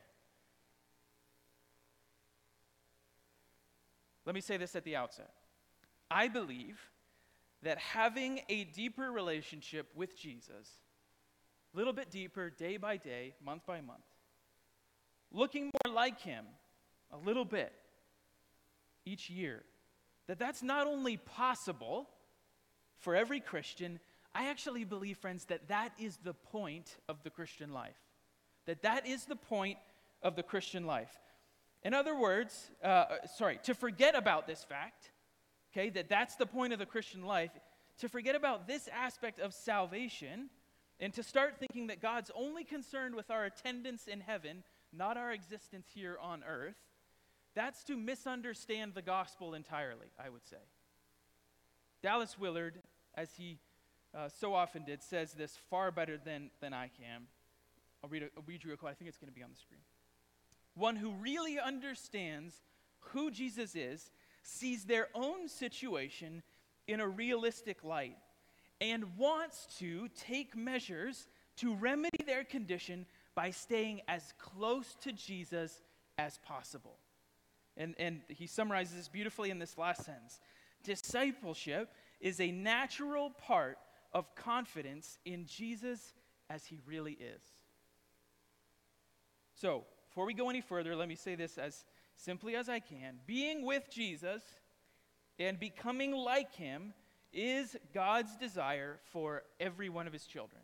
Let 4.27 4.35
me 4.35 4.41
say 4.41 4.57
this 4.57 4.75
at 4.75 4.83
the 4.83 4.95
outset. 4.95 5.31
I 6.11 6.27
believe 6.27 6.79
that 7.63 7.79
having 7.79 8.41
a 8.47 8.65
deeper 8.65 9.11
relationship 9.11 9.87
with 9.95 10.15
Jesus 10.15 10.69
little 11.75 11.93
bit 11.93 12.09
deeper, 12.09 12.49
day 12.49 12.77
by 12.77 12.97
day, 12.97 13.33
month 13.43 13.65
by 13.65 13.81
month. 13.81 14.05
Looking 15.31 15.71
more 15.85 15.93
like 15.93 16.21
Him 16.21 16.45
a 17.11 17.17
little 17.17 17.45
bit 17.45 17.73
each 19.05 19.29
year. 19.29 19.63
That 20.27 20.39
that's 20.39 20.63
not 20.63 20.87
only 20.87 21.17
possible 21.17 22.09
for 22.97 23.15
every 23.15 23.39
Christian, 23.39 23.99
I 24.33 24.49
actually 24.49 24.85
believe, 24.85 25.17
friends, 25.17 25.45
that 25.45 25.67
that 25.67 25.91
is 25.99 26.17
the 26.17 26.33
point 26.33 26.97
of 27.07 27.23
the 27.23 27.29
Christian 27.29 27.73
life. 27.73 27.97
That 28.65 28.81
that 28.81 29.05
is 29.05 29.25
the 29.25 29.35
point 29.35 29.77
of 30.23 30.35
the 30.35 30.43
Christian 30.43 30.85
life. 30.85 31.11
In 31.83 31.93
other 31.93 32.17
words, 32.19 32.71
uh, 32.83 33.05
sorry, 33.37 33.59
to 33.63 33.75
forget 33.75 34.15
about 34.15 34.47
this 34.47 34.63
fact, 34.63 35.11
okay, 35.71 35.89
that 35.91 36.09
that's 36.09 36.35
the 36.35 36.47
point 36.47 36.73
of 36.73 36.79
the 36.79 36.85
Christian 36.85 37.23
life, 37.23 37.51
to 37.99 38.09
forget 38.09 38.35
about 38.35 38.65
this 38.65 38.89
aspect 38.91 39.39
of 39.39 39.53
salvation 39.53 40.49
and 40.99 41.13
to 41.13 41.23
start 41.23 41.57
thinking 41.57 41.87
that 41.87 42.01
God's 42.01 42.31
only 42.35 42.63
concerned 42.63 43.15
with 43.15 43.29
our 43.29 43.45
attendance 43.45 44.07
in 44.07 44.21
heaven, 44.21 44.63
not 44.93 45.17
our 45.17 45.31
existence 45.31 45.87
here 45.93 46.17
on 46.21 46.43
earth, 46.47 46.75
that's 47.53 47.83
to 47.85 47.97
misunderstand 47.97 48.93
the 48.93 49.01
gospel 49.01 49.53
entirely, 49.53 50.07
I 50.23 50.29
would 50.29 50.45
say. 50.45 50.57
Dallas 52.01 52.37
Willard, 52.37 52.81
as 53.15 53.29
he 53.37 53.59
uh, 54.13 54.29
so 54.29 54.53
often 54.53 54.83
did, 54.83 55.01
says 55.01 55.33
this 55.33 55.57
far 55.69 55.91
better 55.91 56.17
than, 56.17 56.49
than 56.61 56.73
I 56.73 56.89
can. 56.89 57.23
I'll 58.03 58.09
read, 58.09 58.23
a, 58.23 58.25
I'll 58.37 58.43
read 58.45 58.63
you 58.63 58.71
a 58.73 58.77
quote. 58.77 58.91
I 58.91 58.93
think 58.93 59.09
it's 59.09 59.17
going 59.17 59.31
to 59.31 59.35
be 59.35 59.43
on 59.43 59.49
the 59.49 59.59
screen. 59.59 59.81
One 60.75 60.95
who 60.95 61.11
really 61.11 61.59
understands 61.59 62.61
who 62.99 63.31
Jesus 63.31 63.75
is 63.75 64.11
sees 64.43 64.85
their 64.85 65.07
own 65.15 65.47
situation 65.47 66.43
in 66.87 66.99
a 66.99 67.07
realistic 67.07 67.83
light 67.83 68.17
and 68.81 69.17
wants 69.17 69.67
to 69.79 70.09
take 70.15 70.55
measures 70.55 71.27
to 71.57 71.73
remedy 71.75 72.23
their 72.25 72.43
condition 72.43 73.05
by 73.33 73.49
staying 73.49 74.01
as 74.07 74.33
close 74.37 74.95
to 75.01 75.11
Jesus 75.11 75.81
as 76.17 76.39
possible. 76.39 76.97
And, 77.77 77.95
and 77.97 78.21
he 78.29 78.47
summarizes 78.47 78.95
this 78.95 79.07
beautifully 79.09 79.49
in 79.49 79.59
this 79.59 79.77
last 79.77 80.05
sentence 80.05 80.39
Discipleship 80.83 81.91
is 82.21 82.39
a 82.39 82.51
natural 82.51 83.31
part 83.31 83.77
of 84.13 84.33
confidence 84.35 85.17
in 85.25 85.45
Jesus 85.45 86.13
as 86.49 86.65
he 86.65 86.79
really 86.85 87.13
is. 87.13 87.41
So, 89.55 89.83
before 90.09 90.25
we 90.25 90.33
go 90.33 90.49
any 90.49 90.61
further, 90.61 90.95
let 90.95 91.09
me 91.09 91.15
say 91.15 91.35
this 91.35 91.57
as 91.57 91.85
simply 92.15 92.55
as 92.55 92.69
I 92.69 92.79
can. 92.79 93.15
Being 93.25 93.65
with 93.65 93.89
Jesus 93.89 94.43
and 95.39 95.59
becoming 95.59 96.11
like 96.11 96.53
him 96.53 96.93
is 97.35 97.75
God's 97.93 98.35
desire 98.37 98.99
for 99.11 99.43
every 99.59 99.89
one 99.89 100.07
of 100.07 100.13
his 100.13 100.25
children. 100.25 100.61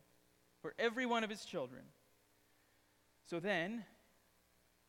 For 0.62 0.74
every 0.80 1.06
one 1.06 1.24
of 1.24 1.30
his 1.30 1.44
children. 1.44 1.84
So 3.30 3.40
then, 3.40 3.84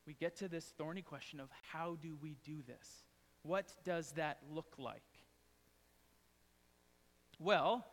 we 0.07 0.15
get 0.15 0.37
to 0.37 0.49
this 0.49 0.65
thorny 0.79 1.03
question 1.03 1.41
of 1.41 1.49
how 1.73 1.99
do 2.01 2.17
we 2.23 2.37
do 2.45 2.63
this? 2.67 3.05
What 3.43 3.73
does 3.85 4.13
that 4.13 4.39
look 4.51 4.75
like? 4.79 5.03
Well, 7.39 7.85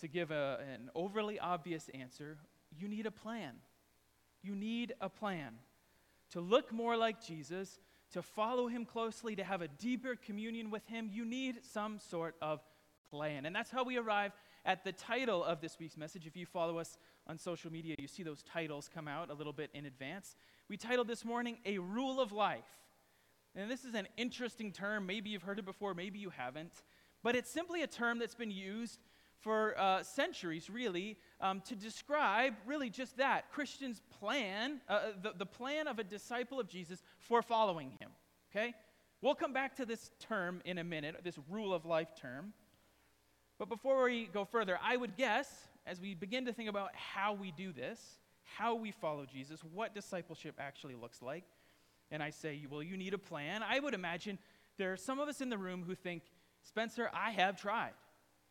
to 0.00 0.08
give 0.08 0.30
a, 0.30 0.60
an 0.72 0.90
overly 0.94 1.38
obvious 1.38 1.90
answer, 1.92 2.38
you 2.78 2.86
need 2.86 3.06
a 3.06 3.10
plan. 3.10 3.54
You 4.42 4.54
need 4.54 4.94
a 5.00 5.08
plan. 5.08 5.54
To 6.32 6.40
look 6.40 6.72
more 6.72 6.96
like 6.96 7.24
Jesus, 7.24 7.80
to 8.12 8.22
follow 8.22 8.68
him 8.68 8.84
closely, 8.84 9.34
to 9.36 9.44
have 9.44 9.62
a 9.62 9.68
deeper 9.68 10.14
communion 10.14 10.70
with 10.70 10.86
him, 10.86 11.10
you 11.12 11.24
need 11.24 11.60
some 11.64 11.98
sort 11.98 12.36
of 12.40 12.60
plan. 13.10 13.46
And 13.46 13.54
that's 13.54 13.70
how 13.70 13.84
we 13.84 13.96
arrive 13.96 14.32
at 14.64 14.84
the 14.84 14.92
title 14.92 15.42
of 15.44 15.60
this 15.60 15.78
week's 15.78 15.96
message. 15.96 16.26
If 16.26 16.36
you 16.36 16.46
follow 16.46 16.78
us 16.78 16.98
on 17.26 17.38
social 17.38 17.72
media, 17.72 17.94
you 17.98 18.08
see 18.08 18.22
those 18.22 18.42
titles 18.42 18.88
come 18.92 19.08
out 19.08 19.30
a 19.30 19.34
little 19.34 19.52
bit 19.52 19.70
in 19.74 19.86
advance. 19.86 20.36
We 20.68 20.76
titled 20.76 21.08
this 21.08 21.24
morning, 21.24 21.58
A 21.64 21.78
Rule 21.78 22.20
of 22.20 22.32
Life. 22.32 22.64
And 23.54 23.70
this 23.70 23.84
is 23.84 23.94
an 23.94 24.06
interesting 24.16 24.72
term. 24.72 25.06
Maybe 25.06 25.30
you've 25.30 25.42
heard 25.42 25.58
it 25.58 25.64
before, 25.64 25.94
maybe 25.94 26.18
you 26.18 26.30
haven't. 26.30 26.82
But 27.22 27.34
it's 27.34 27.50
simply 27.50 27.82
a 27.82 27.86
term 27.86 28.18
that's 28.18 28.34
been 28.34 28.50
used 28.50 29.00
for 29.40 29.78
uh, 29.78 30.02
centuries, 30.02 30.68
really, 30.68 31.16
um, 31.40 31.60
to 31.62 31.76
describe 31.76 32.54
really 32.66 32.90
just 32.90 33.16
that 33.18 33.50
Christians' 33.50 34.02
plan, 34.18 34.80
uh, 34.88 34.92
uh, 34.92 35.00
the, 35.22 35.32
the 35.38 35.46
plan 35.46 35.86
of 35.86 35.98
a 35.98 36.04
disciple 36.04 36.58
of 36.58 36.68
Jesus 36.68 37.02
for 37.18 37.40
following 37.40 37.90
him. 38.00 38.10
Okay? 38.50 38.74
We'll 39.20 39.34
come 39.34 39.52
back 39.52 39.76
to 39.76 39.86
this 39.86 40.10
term 40.20 40.60
in 40.64 40.78
a 40.78 40.84
minute, 40.84 41.16
this 41.24 41.38
rule 41.48 41.72
of 41.72 41.84
life 41.84 42.14
term. 42.20 42.52
But 43.58 43.68
before 43.68 44.04
we 44.04 44.26
go 44.26 44.44
further, 44.44 44.78
I 44.82 44.96
would 44.96 45.16
guess, 45.16 45.48
as 45.86 46.00
we 46.00 46.14
begin 46.14 46.46
to 46.46 46.52
think 46.52 46.68
about 46.68 46.90
how 46.94 47.32
we 47.32 47.50
do 47.50 47.72
this, 47.72 48.00
how 48.56 48.76
we 48.76 48.92
follow 48.92 49.26
Jesus, 49.26 49.60
what 49.74 49.94
discipleship 49.94 50.54
actually 50.58 50.94
looks 50.94 51.20
like, 51.20 51.44
and 52.10 52.22
I 52.22 52.30
say, 52.30 52.64
well, 52.70 52.82
you 52.82 52.96
need 52.96 53.14
a 53.14 53.18
plan, 53.18 53.62
I 53.62 53.80
would 53.80 53.94
imagine 53.94 54.38
there 54.78 54.92
are 54.92 54.96
some 54.96 55.18
of 55.18 55.28
us 55.28 55.40
in 55.40 55.50
the 55.50 55.58
room 55.58 55.82
who 55.86 55.94
think, 55.94 56.22
Spencer, 56.62 57.10
I 57.12 57.32
have 57.32 57.60
tried. 57.60 57.94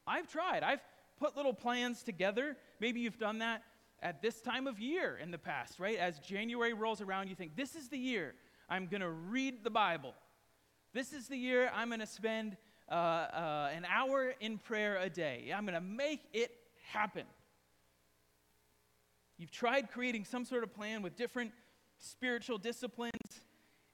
I've 0.06 0.28
tried. 0.28 0.64
I've 0.64 0.82
put 1.20 1.36
little 1.36 1.54
plans 1.54 2.04
together. 2.04 2.58
Maybe 2.80 3.00
you've 3.00 3.18
done 3.18 3.40
that 3.40 3.64
at 4.02 4.22
this 4.22 4.42
time 4.42 4.68
of 4.68 4.80
year 4.80 5.18
in 5.22 5.32
the 5.32 5.38
past, 5.38 5.80
right? 5.80 5.98
As 5.98 6.20
January 6.20 6.74
rolls 6.74 7.02
around, 7.02 7.30
you 7.30 7.36
think, 7.36 7.56
this 7.56 7.76
is 7.76 7.90
the 7.90 7.98
year 7.98 8.36
I'm 8.70 8.88
going 8.88 9.02
to 9.02 9.10
read 9.10 9.64
the 9.64 9.70
Bible. 9.70 10.14
This 10.94 11.14
is 11.14 11.28
the 11.28 11.38
year 11.38 11.72
I'm 11.74 11.88
going 11.88 12.02
to 12.02 12.06
spend 12.06 12.58
uh, 12.90 12.94
uh, 12.94 13.70
an 13.74 13.86
hour 13.86 14.34
in 14.40 14.58
prayer 14.58 14.98
a 14.98 15.10
day. 15.10 15.52
I'm 15.56 15.66
going 15.66 15.76
to 15.76 15.82
make 15.82 16.22
it 16.34 16.52
happen. 16.92 17.26
You've 19.38 19.52
tried 19.52 19.92
creating 19.92 20.26
some 20.26 20.46
sort 20.46 20.64
of 20.64 20.74
plan 20.74 21.02
with 21.02 21.16
different 21.16 21.52
spiritual 22.00 22.58
disciplines, 22.58 23.42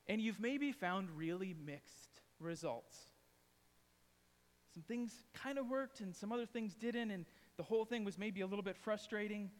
and 0.08 0.22
you've 0.22 0.40
maybe 0.40 0.72
found 0.72 1.10
really 1.16 1.56
mixed 1.66 2.22
results. 2.40 2.98
Some 4.74 4.84
things 4.84 5.14
kind 5.34 5.58
of 5.58 5.68
worked 5.68 6.00
and 6.00 6.16
some 6.16 6.32
other 6.32 6.46
things 6.46 6.76
didn't, 6.76 7.12
and 7.12 7.26
the 7.58 7.64
whole 7.64 7.86
thing 7.86 8.04
was 8.04 8.18
maybe 8.18 8.42
a 8.42 8.48
little 8.48 8.64
bit 8.64 8.78
frustrating. 8.78 9.52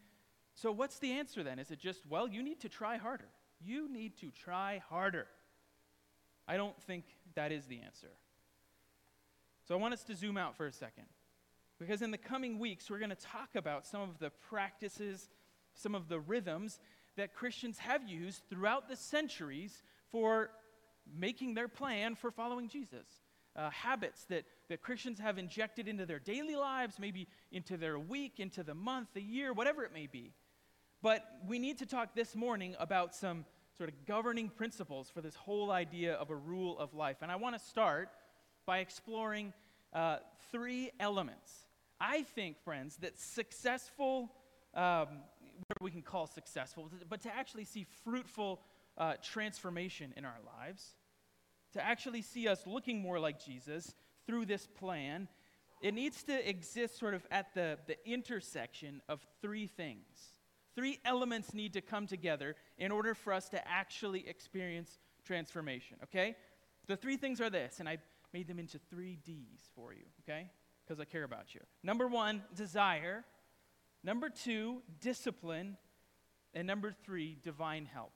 So, 0.54 0.72
what's 0.72 0.98
the 0.98 1.12
answer 1.12 1.42
then? 1.42 1.58
Is 1.58 1.70
it 1.70 1.78
just, 1.78 2.00
well, 2.08 2.28
you 2.28 2.42
need 2.42 2.60
to 2.60 2.68
try 2.68 2.96
harder? 2.96 3.28
You 3.60 3.88
need 3.92 4.16
to 4.18 4.30
try 4.30 4.82
harder. 4.88 5.26
I 6.46 6.56
don't 6.56 6.80
think 6.82 7.04
that 7.34 7.52
is 7.52 7.66
the 7.66 7.80
answer. 7.80 8.10
So, 9.66 9.74
I 9.74 9.78
want 9.78 9.94
us 9.94 10.04
to 10.04 10.14
zoom 10.14 10.36
out 10.36 10.56
for 10.56 10.66
a 10.66 10.72
second. 10.72 11.06
Because 11.78 12.02
in 12.02 12.10
the 12.10 12.18
coming 12.18 12.58
weeks, 12.58 12.90
we're 12.90 12.98
going 12.98 13.10
to 13.10 13.16
talk 13.16 13.50
about 13.56 13.86
some 13.86 14.02
of 14.02 14.18
the 14.18 14.30
practices, 14.48 15.28
some 15.74 15.94
of 15.94 16.08
the 16.08 16.20
rhythms 16.20 16.78
that 17.16 17.34
Christians 17.34 17.78
have 17.78 18.08
used 18.08 18.42
throughout 18.48 18.88
the 18.88 18.96
centuries 18.96 19.82
for 20.10 20.50
making 21.18 21.54
their 21.54 21.68
plan 21.68 22.14
for 22.14 22.30
following 22.30 22.68
Jesus 22.68 23.06
uh, 23.56 23.70
habits 23.70 24.24
that, 24.26 24.44
that 24.68 24.82
Christians 24.82 25.18
have 25.18 25.38
injected 25.38 25.88
into 25.88 26.06
their 26.06 26.18
daily 26.18 26.56
lives, 26.56 26.98
maybe 26.98 27.28
into 27.52 27.76
their 27.76 27.98
week, 27.98 28.40
into 28.40 28.62
the 28.62 28.74
month, 28.74 29.08
the 29.14 29.22
year, 29.22 29.52
whatever 29.52 29.84
it 29.84 29.92
may 29.92 30.06
be. 30.06 30.32
But 31.02 31.24
we 31.46 31.58
need 31.58 31.78
to 31.78 31.86
talk 31.86 32.14
this 32.14 32.34
morning 32.34 32.74
about 32.78 33.14
some 33.14 33.44
sort 33.76 33.90
of 33.90 34.06
governing 34.06 34.48
principles 34.48 35.10
for 35.10 35.20
this 35.20 35.34
whole 35.34 35.70
idea 35.70 36.14
of 36.14 36.30
a 36.30 36.36
rule 36.36 36.78
of 36.78 36.94
life. 36.94 37.18
And 37.20 37.30
I 37.30 37.36
want 37.36 37.58
to 37.58 37.64
start 37.64 38.08
by 38.66 38.78
exploring 38.78 39.52
uh, 39.92 40.18
three 40.50 40.90
elements. 41.00 41.52
I 42.00 42.22
think, 42.22 42.58
friends, 42.64 42.96
that 42.98 43.18
successful, 43.18 44.32
um, 44.74 45.06
whatever 45.68 45.82
we 45.82 45.90
can 45.90 46.02
call 46.02 46.26
successful, 46.26 46.90
but 47.08 47.22
to 47.22 47.34
actually 47.34 47.64
see 47.64 47.86
fruitful 48.04 48.60
uh, 48.98 49.14
transformation 49.22 50.12
in 50.16 50.24
our 50.24 50.38
lives, 50.58 50.96
to 51.72 51.84
actually 51.84 52.22
see 52.22 52.48
us 52.48 52.66
looking 52.66 53.00
more 53.00 53.18
like 53.18 53.44
Jesus 53.44 53.94
through 54.26 54.46
this 54.46 54.66
plan, 54.66 55.28
it 55.80 55.94
needs 55.94 56.22
to 56.24 56.48
exist 56.48 56.98
sort 56.98 57.14
of 57.14 57.26
at 57.30 57.54
the, 57.54 57.78
the 57.86 57.96
intersection 58.08 59.02
of 59.08 59.20
three 59.42 59.66
things. 59.66 60.06
Three 60.74 60.98
elements 61.04 61.54
need 61.54 61.74
to 61.74 61.80
come 61.80 62.06
together 62.06 62.56
in 62.78 62.90
order 62.90 63.14
for 63.14 63.32
us 63.32 63.48
to 63.50 63.68
actually 63.68 64.28
experience 64.28 64.98
transformation, 65.24 65.98
okay? 66.04 66.36
The 66.86 66.96
three 66.96 67.16
things 67.16 67.40
are 67.40 67.50
this, 67.50 67.80
and 67.80 67.88
I 67.88 67.98
made 68.34 68.48
them 68.48 68.58
into 68.58 68.80
three 68.90 69.16
D's 69.24 69.70
for 69.76 69.94
you, 69.94 70.02
okay? 70.22 70.50
Because 70.84 71.00
I 71.00 71.04
care 71.04 71.22
about 71.22 71.54
you. 71.54 71.60
Number 71.84 72.08
one, 72.08 72.42
desire. 72.56 73.24
Number 74.02 74.28
two, 74.28 74.82
discipline. 75.00 75.76
And 76.52 76.66
number 76.66 76.92
three, 77.04 77.38
divine 77.42 77.86
help. 77.86 78.10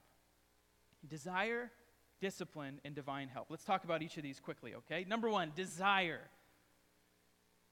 Desire, 1.07 1.71
discipline, 2.19 2.81
and 2.83 2.93
divine 2.93 3.29
help. 3.29 3.47
Let's 3.49 3.63
talk 3.63 3.85
about 3.85 4.03
each 4.03 4.17
of 4.17 4.23
these 4.23 4.41
quickly, 4.41 4.75
okay? 4.75 5.05
Number 5.07 5.29
one, 5.29 5.53
desire. 5.55 6.29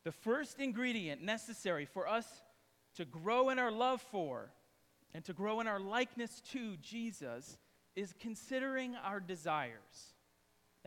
The 0.06 0.14
first 0.14 0.58
ingredient 0.58 1.22
necessary 1.22 1.86
for 1.86 2.08
us 2.08 2.26
to 2.96 3.04
grow 3.04 3.50
in 3.50 3.60
our 3.60 3.72
love 3.72 4.02
for 4.02 4.54
and 5.14 5.26
to 5.26 5.34
grow 5.34 5.60
in 5.60 5.68
our 5.68 5.82
likeness 5.82 6.42
to 6.54 6.78
Jesus 6.78 7.58
is 7.94 8.14
considering 8.18 8.96
our 9.04 9.20
desires. 9.20 10.16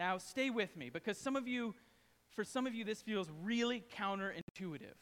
Now, 0.00 0.16
stay 0.16 0.48
with 0.48 0.78
me 0.78 0.88
because 0.88 1.18
some 1.18 1.36
of 1.36 1.46
you, 1.46 1.74
for 2.34 2.42
some 2.42 2.66
of 2.66 2.74
you, 2.74 2.86
this 2.86 3.02
feels 3.02 3.28
really 3.42 3.84
counterintuitive. 3.98 4.96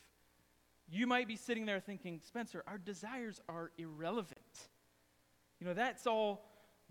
You 0.90 1.06
might 1.06 1.28
be 1.28 1.36
sitting 1.36 1.66
there 1.66 1.78
thinking, 1.78 2.20
Spencer, 2.26 2.64
our 2.66 2.78
desires 2.78 3.40
are 3.48 3.70
irrelevant. 3.78 4.68
You 5.60 5.68
know, 5.68 5.74
that's 5.74 6.08
all 6.08 6.44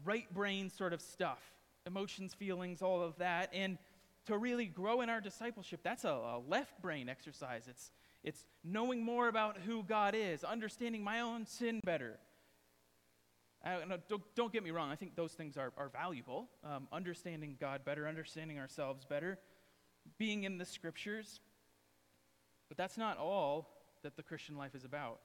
right 0.06 0.34
brain 0.34 0.70
sort 0.70 0.94
of 0.94 1.02
stuff 1.02 1.42
emotions, 1.86 2.34
feelings, 2.34 2.82
all 2.82 3.02
of 3.02 3.18
that. 3.18 3.50
And 3.54 3.78
to 4.28 4.38
really 4.38 4.68
grow 4.68 5.02
in 5.02 5.10
our 5.10 5.22
discipleship, 5.22 5.82
that's 5.84 6.06
a, 6.06 6.10
a 6.10 6.42
left 6.48 6.82
brain 6.82 7.10
exercise. 7.10 7.64
It's, 7.70 7.92
it's 8.24 8.46
knowing 8.64 9.04
more 9.04 9.28
about 9.28 9.58
who 9.66 9.84
God 9.84 10.16
is, 10.16 10.44
understanding 10.46 11.04
my 11.04 11.22
own 11.22 11.46
sin 11.46 11.82
better. 11.84 12.20
Uh, 13.68 13.84
no, 13.86 13.98
don't, 14.08 14.24
don't, 14.34 14.54
get 14.54 14.64
me 14.64 14.72
wrong, 14.72 14.90
I 14.90 14.96
think 14.96 15.18
those 15.18 15.34
things 15.34 15.58
are, 15.58 15.74
are 15.78 15.90
valuable. 15.90 16.48
Um, 16.64 16.88
understanding 16.94 17.58
God 17.60 17.84
better, 17.84 18.08
understanding 18.08 18.60
ourselves 18.60 19.04
better, 19.04 19.40
being 20.18 20.46
in 20.46 20.58
the 20.58 20.64
scriptures. 20.64 21.42
But 22.70 22.78
that's 22.78 22.98
not 22.98 23.18
all 23.18 23.70
that 24.04 24.16
the 24.16 24.24
Christian 24.24 24.56
life 24.56 24.74
is 24.74 24.86
about. 24.86 25.20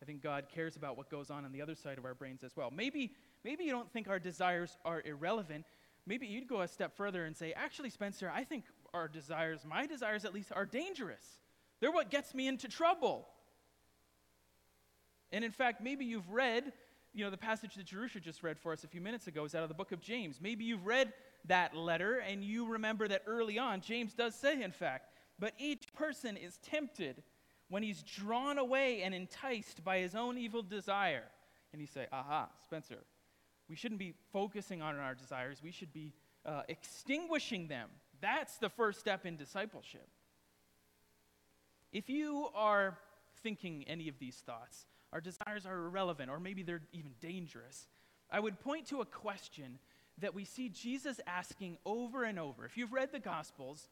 I 0.00 0.06
think 0.06 0.22
God 0.22 0.46
cares 0.54 0.76
about 0.76 0.96
what 0.96 1.10
goes 1.10 1.30
on 1.30 1.44
on 1.44 1.52
the 1.52 1.60
other 1.60 1.74
side 1.74 1.98
of 1.98 2.06
our 2.06 2.14
brains 2.14 2.42
as 2.42 2.56
well. 2.56 2.70
Maybe, 2.70 3.12
maybe 3.44 3.64
you 3.64 3.70
don't 3.70 3.92
think 3.92 4.08
our 4.08 4.18
desires 4.18 4.78
are 4.86 5.02
irrelevant, 5.04 5.66
maybe 6.06 6.26
you'd 6.26 6.48
go 6.48 6.62
a 6.62 6.68
step 6.68 6.96
further 6.96 7.26
and 7.26 7.36
say, 7.36 7.52
actually, 7.52 7.90
Spencer, 7.90 8.32
I 8.34 8.44
think 8.44 8.64
our 8.94 9.08
desires, 9.08 9.60
my 9.68 9.86
desires 9.86 10.24
at 10.24 10.32
least, 10.32 10.52
are 10.54 10.64
dangerous. 10.64 11.24
They're 11.80 11.92
what 11.92 12.10
gets 12.10 12.34
me 12.34 12.48
into 12.48 12.66
trouble. 12.66 13.28
And 15.30 15.44
in 15.44 15.50
fact, 15.50 15.82
maybe 15.82 16.06
you've 16.06 16.30
read, 16.30 16.72
you 17.14 17.24
know, 17.24 17.30
the 17.30 17.36
passage 17.36 17.76
that 17.76 17.86
Jerusha 17.86 18.20
just 18.20 18.42
read 18.42 18.58
for 18.58 18.72
us 18.72 18.82
a 18.82 18.88
few 18.88 19.00
minutes 19.00 19.28
ago 19.28 19.44
is 19.44 19.54
out 19.54 19.62
of 19.62 19.68
the 19.68 19.74
book 19.74 19.92
of 19.92 20.00
James. 20.00 20.40
Maybe 20.42 20.64
you've 20.64 20.84
read 20.84 21.12
that 21.46 21.76
letter 21.76 22.18
and 22.18 22.42
you 22.42 22.66
remember 22.66 23.06
that 23.06 23.22
early 23.26 23.58
on, 23.58 23.80
James 23.80 24.14
does 24.14 24.34
say, 24.34 24.60
in 24.60 24.72
fact, 24.72 25.10
but 25.38 25.52
each 25.58 25.92
person 25.92 26.36
is 26.36 26.58
tempted 26.58 27.22
when 27.68 27.82
he's 27.82 28.02
drawn 28.02 28.58
away 28.58 29.02
and 29.02 29.14
enticed 29.14 29.84
by 29.84 29.98
his 29.98 30.14
own 30.14 30.36
evil 30.36 30.62
desire. 30.62 31.24
And 31.72 31.80
you 31.80 31.86
say, 31.86 32.06
aha, 32.12 32.48
Spencer, 32.64 33.04
we 33.68 33.76
shouldn't 33.76 34.00
be 34.00 34.14
focusing 34.32 34.82
on 34.82 34.96
our 34.96 35.14
desires, 35.14 35.60
we 35.62 35.70
should 35.70 35.92
be 35.92 36.12
uh, 36.44 36.62
extinguishing 36.68 37.68
them. 37.68 37.88
That's 38.20 38.58
the 38.58 38.68
first 38.68 38.98
step 39.00 39.24
in 39.24 39.36
discipleship. 39.36 40.08
If 41.92 42.10
you 42.10 42.48
are 42.54 42.98
thinking 43.42 43.84
any 43.86 44.08
of 44.08 44.18
these 44.18 44.36
thoughts, 44.36 44.86
our 45.14 45.20
desires 45.20 45.64
are 45.64 45.86
irrelevant, 45.86 46.28
or 46.28 46.40
maybe 46.40 46.64
they're 46.64 46.82
even 46.92 47.12
dangerous, 47.20 47.86
I 48.30 48.40
would 48.40 48.58
point 48.58 48.86
to 48.88 49.00
a 49.00 49.04
question 49.06 49.78
that 50.18 50.34
we 50.34 50.44
see 50.44 50.68
Jesus 50.68 51.20
asking 51.26 51.78
over 51.86 52.24
and 52.24 52.38
over. 52.38 52.64
If 52.64 52.76
you've 52.76 52.92
read 52.92 53.12
the 53.12 53.20
Gospels, 53.20 53.88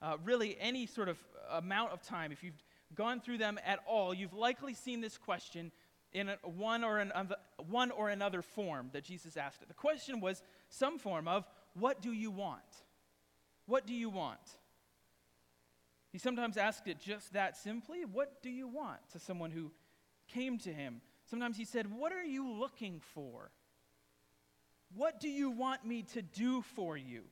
uh, 0.00 0.16
really 0.24 0.56
any 0.60 0.86
sort 0.86 1.08
of 1.08 1.18
amount 1.50 1.90
of 1.92 2.02
time, 2.02 2.30
if 2.30 2.44
you've 2.44 2.62
gone 2.94 3.20
through 3.20 3.38
them 3.38 3.58
at 3.66 3.80
all, 3.86 4.14
you've 4.14 4.34
likely 4.34 4.72
seen 4.72 5.00
this 5.00 5.18
question 5.18 5.72
in 6.12 6.28
a, 6.28 6.36
one, 6.44 6.84
or 6.84 6.98
an, 6.98 7.12
one 7.68 7.90
or 7.90 8.08
another 8.10 8.40
form 8.40 8.90
that 8.92 9.02
Jesus 9.02 9.36
asked 9.36 9.62
it. 9.62 9.68
The 9.68 9.74
question 9.74 10.20
was 10.20 10.42
some 10.68 10.98
form 10.98 11.26
of, 11.26 11.44
What 11.74 12.00
do 12.00 12.12
you 12.12 12.30
want? 12.30 12.60
What 13.66 13.86
do 13.86 13.94
you 13.94 14.10
want? 14.10 14.38
He 16.12 16.18
sometimes 16.18 16.56
asked 16.56 16.86
it 16.86 17.00
just 17.00 17.32
that 17.32 17.56
simply, 17.56 18.04
What 18.04 18.42
do 18.42 18.50
you 18.50 18.68
want? 18.68 19.00
to 19.12 19.18
someone 19.18 19.50
who 19.50 19.72
came 20.34 20.58
to 20.58 20.72
him. 20.72 21.00
Sometimes 21.26 21.56
he 21.56 21.64
said, 21.64 21.90
What 21.90 22.12
are 22.12 22.24
you 22.24 22.50
looking 22.50 23.00
for? 23.14 23.50
What 24.94 25.20
do 25.20 25.28
you 25.28 25.50
want 25.50 25.86
me 25.86 26.02
to 26.14 26.22
do 26.22 26.62
for 26.62 26.96
you? 26.96 27.22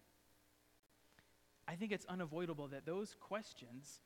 I 1.69 1.75
think 1.75 1.93
it's 1.93 2.07
unavoidable 2.07 2.69
that 2.69 2.87
those 2.87 3.15
questions 3.21 4.01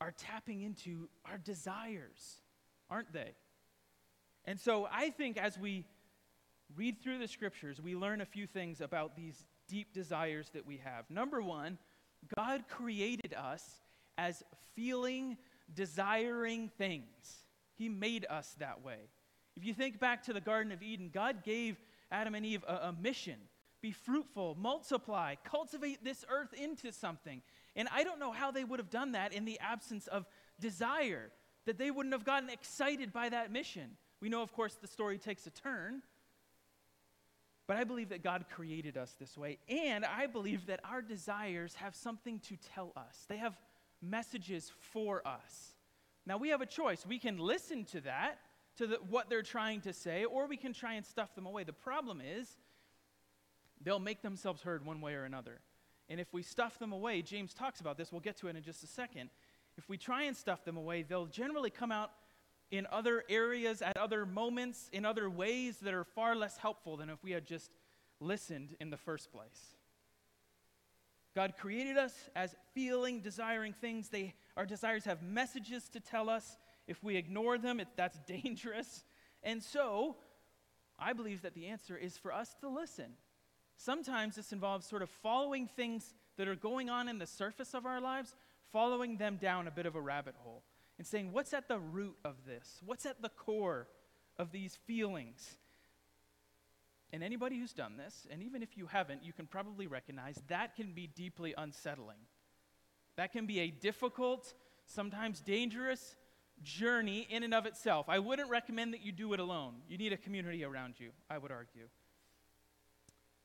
are 0.00 0.12
tapping 0.12 0.62
into 0.62 1.08
our 1.24 1.38
desires, 1.38 2.42
aren't 2.90 3.12
they? 3.12 3.32
And 4.44 4.60
so 4.60 4.88
I 4.90 5.10
think 5.10 5.38
as 5.38 5.58
we 5.58 5.84
read 6.76 7.00
through 7.02 7.18
the 7.18 7.28
scriptures, 7.28 7.80
we 7.80 7.94
learn 7.94 8.20
a 8.20 8.26
few 8.26 8.46
things 8.46 8.80
about 8.80 9.16
these 9.16 9.46
deep 9.68 9.92
desires 9.92 10.50
that 10.54 10.66
we 10.66 10.78
have. 10.78 11.08
Number 11.08 11.40
one, 11.40 11.78
God 12.36 12.64
created 12.68 13.34
us 13.34 13.80
as 14.18 14.42
feeling, 14.74 15.36
desiring 15.72 16.70
things. 16.76 17.45
He 17.76 17.88
made 17.88 18.26
us 18.28 18.56
that 18.58 18.82
way. 18.82 19.08
If 19.56 19.64
you 19.64 19.74
think 19.74 20.00
back 20.00 20.24
to 20.24 20.32
the 20.32 20.40
Garden 20.40 20.72
of 20.72 20.82
Eden, 20.82 21.10
God 21.12 21.44
gave 21.44 21.76
Adam 22.10 22.34
and 22.34 22.44
Eve 22.44 22.64
a, 22.66 22.88
a 22.88 22.94
mission 23.00 23.36
be 23.86 23.92
fruitful, 23.92 24.56
multiply, 24.58 25.36
cultivate 25.44 26.02
this 26.02 26.24
earth 26.28 26.52
into 26.54 26.90
something. 26.90 27.40
And 27.76 27.88
I 27.92 28.02
don't 28.02 28.18
know 28.18 28.32
how 28.32 28.50
they 28.50 28.64
would 28.64 28.80
have 28.80 28.90
done 28.90 29.12
that 29.12 29.32
in 29.32 29.44
the 29.44 29.60
absence 29.60 30.08
of 30.08 30.26
desire, 30.58 31.30
that 31.66 31.78
they 31.78 31.92
wouldn't 31.92 32.12
have 32.12 32.24
gotten 32.24 32.50
excited 32.50 33.12
by 33.12 33.28
that 33.28 33.52
mission. 33.52 33.90
We 34.20 34.28
know, 34.28 34.42
of 34.42 34.52
course, 34.52 34.74
the 34.74 34.88
story 34.88 35.18
takes 35.18 35.46
a 35.46 35.50
turn. 35.50 36.02
But 37.68 37.76
I 37.76 37.84
believe 37.84 38.08
that 38.08 38.24
God 38.24 38.46
created 38.50 38.96
us 38.96 39.14
this 39.20 39.38
way. 39.38 39.58
And 39.68 40.04
I 40.04 40.26
believe 40.26 40.66
that 40.66 40.80
our 40.82 41.00
desires 41.02 41.74
have 41.76 41.94
something 41.94 42.40
to 42.40 42.56
tell 42.74 42.92
us, 42.96 43.26
they 43.28 43.36
have 43.36 43.56
messages 44.02 44.72
for 44.92 45.26
us. 45.26 45.75
Now, 46.26 46.36
we 46.36 46.48
have 46.48 46.60
a 46.60 46.66
choice. 46.66 47.06
We 47.06 47.18
can 47.18 47.38
listen 47.38 47.84
to 47.86 48.00
that, 48.02 48.38
to 48.78 48.86
the, 48.86 48.96
what 49.08 49.30
they're 49.30 49.42
trying 49.42 49.80
to 49.82 49.92
say, 49.92 50.24
or 50.24 50.46
we 50.46 50.56
can 50.56 50.72
try 50.72 50.94
and 50.94 51.06
stuff 51.06 51.34
them 51.34 51.46
away. 51.46 51.64
The 51.64 51.72
problem 51.72 52.20
is, 52.20 52.48
they'll 53.80 54.00
make 54.00 54.22
themselves 54.22 54.62
heard 54.62 54.84
one 54.84 55.00
way 55.00 55.14
or 55.14 55.24
another. 55.24 55.60
And 56.08 56.20
if 56.20 56.32
we 56.32 56.42
stuff 56.42 56.78
them 56.78 56.92
away, 56.92 57.22
James 57.22 57.54
talks 57.54 57.80
about 57.80 57.96
this, 57.96 58.10
we'll 58.10 58.20
get 58.20 58.36
to 58.38 58.48
it 58.48 58.56
in 58.56 58.62
just 58.62 58.82
a 58.82 58.86
second. 58.86 59.30
If 59.78 59.88
we 59.88 59.96
try 59.96 60.22
and 60.22 60.36
stuff 60.36 60.64
them 60.64 60.76
away, 60.76 61.02
they'll 61.02 61.26
generally 61.26 61.70
come 61.70 61.92
out 61.92 62.10
in 62.70 62.86
other 62.90 63.22
areas, 63.28 63.82
at 63.82 63.96
other 63.96 64.26
moments, 64.26 64.88
in 64.92 65.04
other 65.04 65.30
ways 65.30 65.78
that 65.78 65.94
are 65.94 66.04
far 66.04 66.34
less 66.34 66.56
helpful 66.56 66.96
than 66.96 67.10
if 67.10 67.22
we 67.22 67.30
had 67.30 67.46
just 67.46 67.70
listened 68.18 68.74
in 68.80 68.90
the 68.90 68.96
first 68.96 69.30
place. 69.30 69.76
God 71.34 71.54
created 71.58 71.98
us 71.98 72.14
as 72.34 72.56
feeling, 72.74 73.20
desiring 73.20 73.72
things. 73.74 74.08
They, 74.08 74.34
our 74.56 74.66
desires 74.66 75.04
have 75.04 75.22
messages 75.22 75.88
to 75.90 76.00
tell 76.00 76.30
us. 76.30 76.56
If 76.86 77.02
we 77.02 77.16
ignore 77.16 77.58
them, 77.58 77.80
it, 77.80 77.88
that's 77.96 78.18
dangerous. 78.26 79.04
And 79.42 79.62
so, 79.62 80.16
I 80.98 81.12
believe 81.12 81.42
that 81.42 81.54
the 81.54 81.66
answer 81.66 81.96
is 81.96 82.16
for 82.16 82.32
us 82.32 82.54
to 82.60 82.68
listen. 82.68 83.12
Sometimes 83.76 84.36
this 84.36 84.52
involves 84.52 84.86
sort 84.86 85.02
of 85.02 85.10
following 85.10 85.66
things 85.66 86.14
that 86.38 86.48
are 86.48 86.56
going 86.56 86.88
on 86.88 87.08
in 87.08 87.18
the 87.18 87.26
surface 87.26 87.74
of 87.74 87.84
our 87.84 88.00
lives, 88.00 88.34
following 88.72 89.16
them 89.16 89.36
down 89.36 89.68
a 89.68 89.70
bit 89.70 89.86
of 89.86 89.94
a 89.94 90.00
rabbit 90.00 90.34
hole 90.38 90.62
and 90.98 91.06
saying, 91.06 91.32
What's 91.32 91.52
at 91.52 91.68
the 91.68 91.78
root 91.78 92.16
of 92.24 92.36
this? 92.46 92.80
What's 92.84 93.06
at 93.06 93.20
the 93.20 93.28
core 93.28 93.88
of 94.38 94.52
these 94.52 94.76
feelings? 94.86 95.56
And 97.12 97.22
anybody 97.22 97.58
who's 97.58 97.72
done 97.72 97.96
this, 97.96 98.26
and 98.30 98.42
even 98.42 98.62
if 98.62 98.76
you 98.76 98.86
haven't, 98.86 99.24
you 99.24 99.32
can 99.32 99.46
probably 99.46 99.86
recognize 99.86 100.40
that 100.48 100.74
can 100.74 100.92
be 100.92 101.06
deeply 101.06 101.54
unsettling. 101.56 102.18
That 103.16 103.32
can 103.32 103.46
be 103.46 103.60
a 103.60 103.70
difficult, 103.70 104.52
sometimes 104.84 105.40
dangerous 105.40 106.16
journey 106.62 107.26
in 107.28 107.42
and 107.42 107.54
of 107.54 107.66
itself. 107.66 108.08
I 108.08 108.18
wouldn't 108.18 108.50
recommend 108.50 108.94
that 108.94 109.02
you 109.02 109.12
do 109.12 109.32
it 109.32 109.40
alone. 109.40 109.74
You 109.88 109.98
need 109.98 110.12
a 110.12 110.16
community 110.16 110.64
around 110.64 110.94
you, 110.98 111.10
I 111.28 111.38
would 111.38 111.50
argue. 111.50 111.88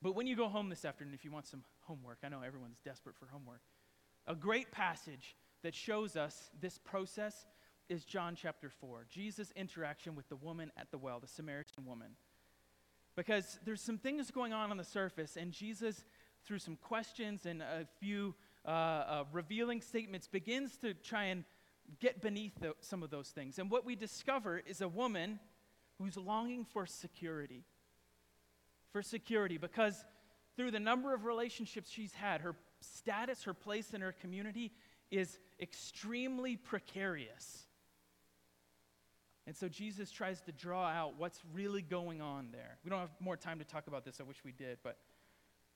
But 0.02 0.16
when 0.16 0.28
you 0.28 0.36
go 0.36 0.50
home 0.50 0.70
this 0.70 0.86
afternoon, 0.86 1.14
if 1.14 1.24
you 1.24 1.32
want 1.32 1.48
some 1.48 1.64
homework, 1.82 2.20
I 2.24 2.30
know 2.30 2.42
everyone's 2.42 2.80
desperate 2.84 3.16
for 3.18 3.28
homework. 3.28 3.62
A 4.28 4.36
great 4.36 4.72
passage 4.72 5.36
that 5.64 5.76
shows 5.76 6.16
us 6.16 6.50
this 6.60 6.78
process 6.78 7.46
is 7.90 8.06
John 8.06 8.36
chapter 8.36 8.70
4, 8.70 9.06
Jesus' 9.10 9.52
interaction 9.56 10.16
with 10.16 10.28
the 10.30 10.36
woman 10.36 10.72
at 10.78 10.92
the 10.92 10.98
well, 10.98 11.20
the 11.20 11.28
Samaritan 11.28 11.86
woman. 11.86 12.16
Because 13.16 13.60
there's 13.66 13.82
some 13.82 13.98
things 13.98 14.32
going 14.32 14.54
on 14.54 14.72
on 14.72 14.78
the 14.78 14.84
surface, 14.84 15.36
and 15.36 15.52
Jesus, 15.52 16.06
through 16.46 16.60
some 16.60 16.78
questions 16.78 17.46
and 17.46 17.62
a 17.62 17.86
few 18.00 18.34
uh, 18.66 18.70
uh, 18.70 19.24
revealing 19.32 19.82
statements, 19.82 20.28
begins 20.28 20.78
to 20.78 20.94
try 20.94 21.26
and 21.26 21.44
get 22.00 22.22
beneath 22.22 22.54
the, 22.60 22.74
some 22.80 23.04
of 23.04 23.10
those 23.10 23.30
things. 23.30 23.60
And 23.60 23.70
what 23.70 23.86
we 23.86 23.96
discover 23.96 24.62
is 24.66 24.82
a 24.82 24.88
woman 24.88 25.40
who's 25.98 26.18
longing 26.18 26.66
for 26.66 26.86
security. 26.86 27.64
For 28.92 29.02
security, 29.02 29.58
because 29.58 30.04
through 30.56 30.72
the 30.72 30.80
number 30.80 31.14
of 31.14 31.26
relationships 31.26 31.90
she's 31.90 32.14
had, 32.14 32.42
her 32.42 32.56
status, 32.82 33.44
her 33.44 33.54
place 33.54 33.94
in 33.94 34.02
her 34.02 34.12
community 34.12 34.72
is 35.10 35.40
extremely 35.60 36.56
precarious. 36.56 37.68
And 39.48 39.56
so 39.56 39.68
Jesus 39.68 40.12
tries 40.12 40.42
to 40.42 40.52
draw 40.52 40.88
out 40.88 41.14
what's 41.18 41.40
really 41.54 41.82
going 41.82 42.22
on 42.22 42.50
there. 42.52 42.78
We 42.84 42.90
don't 42.90 43.00
have 43.00 43.10
more 43.20 43.38
time 43.38 43.60
to 43.60 43.66
talk 43.66 43.88
about 43.88 44.06
this. 44.06 44.20
I 44.20 44.24
wish 44.24 44.38
we 44.46 44.52
did. 44.52 44.78
But 44.84 44.98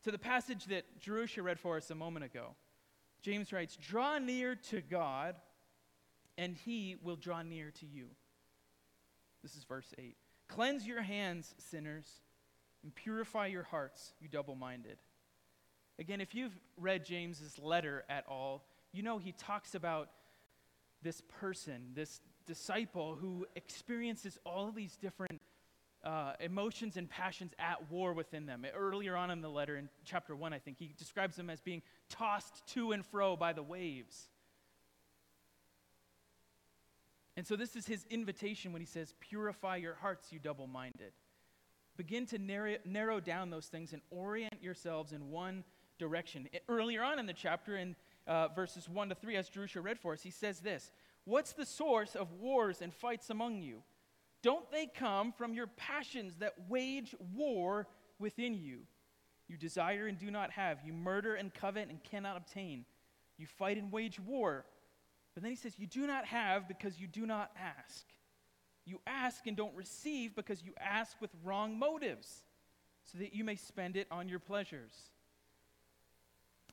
to 0.04 0.12
the 0.12 0.20
passage 0.20 0.66
that 0.66 1.00
Jerusha 1.00 1.42
read 1.42 1.60
for 1.60 1.78
us 1.78 1.90
a 1.90 1.96
moment 1.96 2.26
ago, 2.26 2.56
James 3.26 3.52
writes, 3.52 3.76
Draw 3.76 4.20
near 4.20 4.54
to 4.70 4.82
God, 4.82 5.34
and 6.38 6.56
he 6.56 6.96
will 7.02 7.16
draw 7.16 7.42
near 7.42 7.72
to 7.80 7.86
you. 7.88 8.06
This 9.42 9.56
is 9.56 9.64
verse 9.64 9.92
8. 9.98 10.16
Cleanse 10.48 10.86
your 10.86 11.02
hands, 11.02 11.56
sinners, 11.58 12.06
and 12.84 12.94
purify 12.94 13.48
your 13.48 13.64
hearts, 13.64 14.14
you 14.20 14.28
double 14.28 14.54
minded. 14.54 15.00
Again, 15.98 16.22
if 16.22 16.36
you've 16.36 16.56
read 16.78 17.04
James's 17.04 17.58
letter 17.58 18.04
at 18.10 18.26
all, 18.28 18.68
you 18.92 19.02
know, 19.02 19.18
he 19.18 19.32
talks 19.32 19.74
about 19.74 20.10
this 21.02 21.24
person, 21.40 21.94
this 21.96 22.22
disciple 22.46 23.16
who 23.20 23.48
experiences 23.56 24.38
all 24.46 24.68
of 24.68 24.76
these 24.76 24.98
different 24.98 25.42
uh, 26.06 26.34
emotions 26.40 26.98
and 26.98 27.10
passions 27.10 27.52
at 27.58 27.90
war 27.90 28.14
within 28.14 28.46
them. 28.46 28.66
Earlier 28.76 29.16
on 29.16 29.32
in 29.32 29.42
the 29.42 29.50
letter, 29.50 29.76
in 29.76 29.90
chapter 30.06 30.36
1, 30.36 30.54
I 30.54 30.60
think, 30.60 30.78
he 30.78 30.94
describes 30.98 31.36
them 31.36 31.50
as 31.50 31.62
being 31.62 31.82
tossed 32.10 32.66
to 32.74 32.92
and 32.92 33.04
fro 33.04 33.36
by 33.36 33.54
the 33.54 33.64
waves. 33.64 34.30
And 37.36 37.46
so, 37.46 37.56
this 37.56 37.76
is 37.76 37.86
his 37.86 38.06
invitation 38.10 38.72
when 38.72 38.82
he 38.82 38.86
says, 38.86 39.14
Purify 39.20 39.78
your 39.78 39.96
hearts, 39.96 40.32
you 40.32 40.40
double 40.40 40.68
minded. 40.68 41.12
Begin 41.98 42.26
to 42.28 42.38
narrow, 42.38 42.76
narrow 42.86 43.20
down 43.20 43.50
those 43.50 43.66
things 43.66 43.92
and 43.92 44.02
orient 44.12 44.62
yourselves 44.62 45.12
in 45.12 45.32
one 45.32 45.64
direction. 45.98 46.48
Earlier 46.70 47.04
on 47.04 47.20
in 47.20 47.26
the 47.26 47.34
chapter, 47.34 47.78
in 47.78 47.96
uh, 48.28 48.50
verses 48.50 48.88
1 48.88 49.10
to 49.10 49.16
3, 49.16 49.36
as 49.38 49.50
Jerusha 49.50 49.82
read 49.82 50.00
for 50.00 50.14
us, 50.14 50.22
he 50.22 50.32
says 50.32 50.60
this 50.60 50.92
What's 51.26 51.54
the 51.54 51.66
source 51.66 52.16
of 52.16 52.32
wars 52.34 52.82
and 52.82 52.94
fights 52.94 53.30
among 53.30 53.62
you? 53.62 53.82
Don't 54.46 54.72
they 54.72 54.86
come 54.86 55.32
from 55.32 55.56
your 55.56 55.66
passions 55.66 56.36
that 56.36 56.54
wage 56.70 57.16
war 57.34 57.88
within 58.20 58.54
you? 58.54 58.82
You 59.48 59.58
desire 59.58 60.06
and 60.06 60.20
do 60.20 60.30
not 60.30 60.52
have. 60.52 60.78
You 60.86 60.94
murder 60.94 61.34
and 61.34 61.52
covet 61.52 61.90
and 61.90 62.04
cannot 62.04 62.38
obtain. 62.38 62.86
You 63.40 63.48
fight 63.48 63.78
and 63.78 63.92
wage 63.92 64.20
war. 64.20 64.64
But 65.34 65.42
then 65.42 65.52
he 65.52 65.56
says, 65.56 65.80
You 65.80 65.88
do 65.88 66.06
not 66.06 66.26
have 66.26 66.68
because 66.68 67.00
you 67.00 67.08
do 67.08 67.26
not 67.26 67.54
ask. 67.60 68.06
You 68.86 69.02
ask 69.08 69.48
and 69.48 69.58
don't 69.58 69.74
receive 69.76 70.36
because 70.36 70.62
you 70.62 70.74
ask 70.80 71.20
with 71.20 71.32
wrong 71.44 71.80
motives, 71.80 72.44
so 73.04 73.18
that 73.18 73.34
you 73.34 73.44
may 73.44 73.56
spend 73.56 73.98
it 73.98 74.06
on 74.12 74.30
your 74.30 74.38
pleasures. 74.38 74.94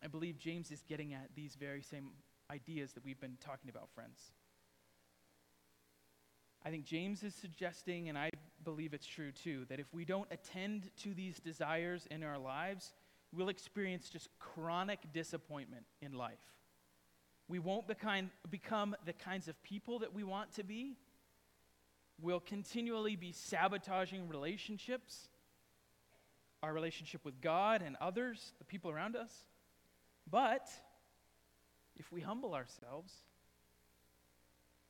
I 0.05 0.09
believe 0.09 0.37
James 0.37 0.71
is 0.71 0.83
getting 0.87 1.15
at 1.15 1.31
these 1.35 1.57
very 1.59 1.81
same 1.81 2.11
ideas 2.51 2.93
that 2.93 3.03
we've 3.03 3.21
been 3.21 3.39
talking 3.41 3.71
about, 3.71 3.89
friends. 3.95 4.31
I 6.64 6.70
think 6.70 6.85
James 6.85 7.22
is 7.22 7.35
suggesting, 7.35 8.09
and 8.09 8.16
I 8.16 8.31
believe 8.64 8.94
it's 8.94 9.07
true 9.07 9.33
too, 9.33 9.64
that 9.68 9.81
if 9.81 9.92
we 9.92 10.05
don't 10.05 10.29
attend 10.31 10.90
to 11.03 11.12
these 11.14 11.40
desires 11.40 12.07
in 12.11 12.22
our 12.22 12.38
lives, 12.38 12.94
we'll 13.33 13.48
experience 13.48 14.09
just 14.09 14.29
chronic 14.38 15.01
disappointment 15.12 15.85
in 16.01 16.12
life. 16.12 16.38
We 17.48 17.59
won't 17.59 17.87
become, 17.88 18.96
the 19.05 19.12
kinds 19.12 19.48
of 19.48 19.61
people 19.62 19.98
that 19.98 20.14
we 20.14 20.22
want 20.22 20.53
to 20.55 20.62
be. 20.62 20.96
We'll 22.20 22.40
continually 22.40 23.16
be 23.16 23.33
sabotaging 23.33 24.29
relationships 24.29 25.29
our 26.62 26.72
relationship 26.72 27.25
with 27.25 27.40
God 27.40 27.83
and 27.83 27.96
others, 28.01 28.53
the 28.59 28.64
people 28.64 28.90
around 28.90 29.16
us. 29.16 29.33
But 30.31 30.68
if 31.96 32.12
we 32.12 32.20
humble 32.20 32.55
ourselves, 32.55 33.12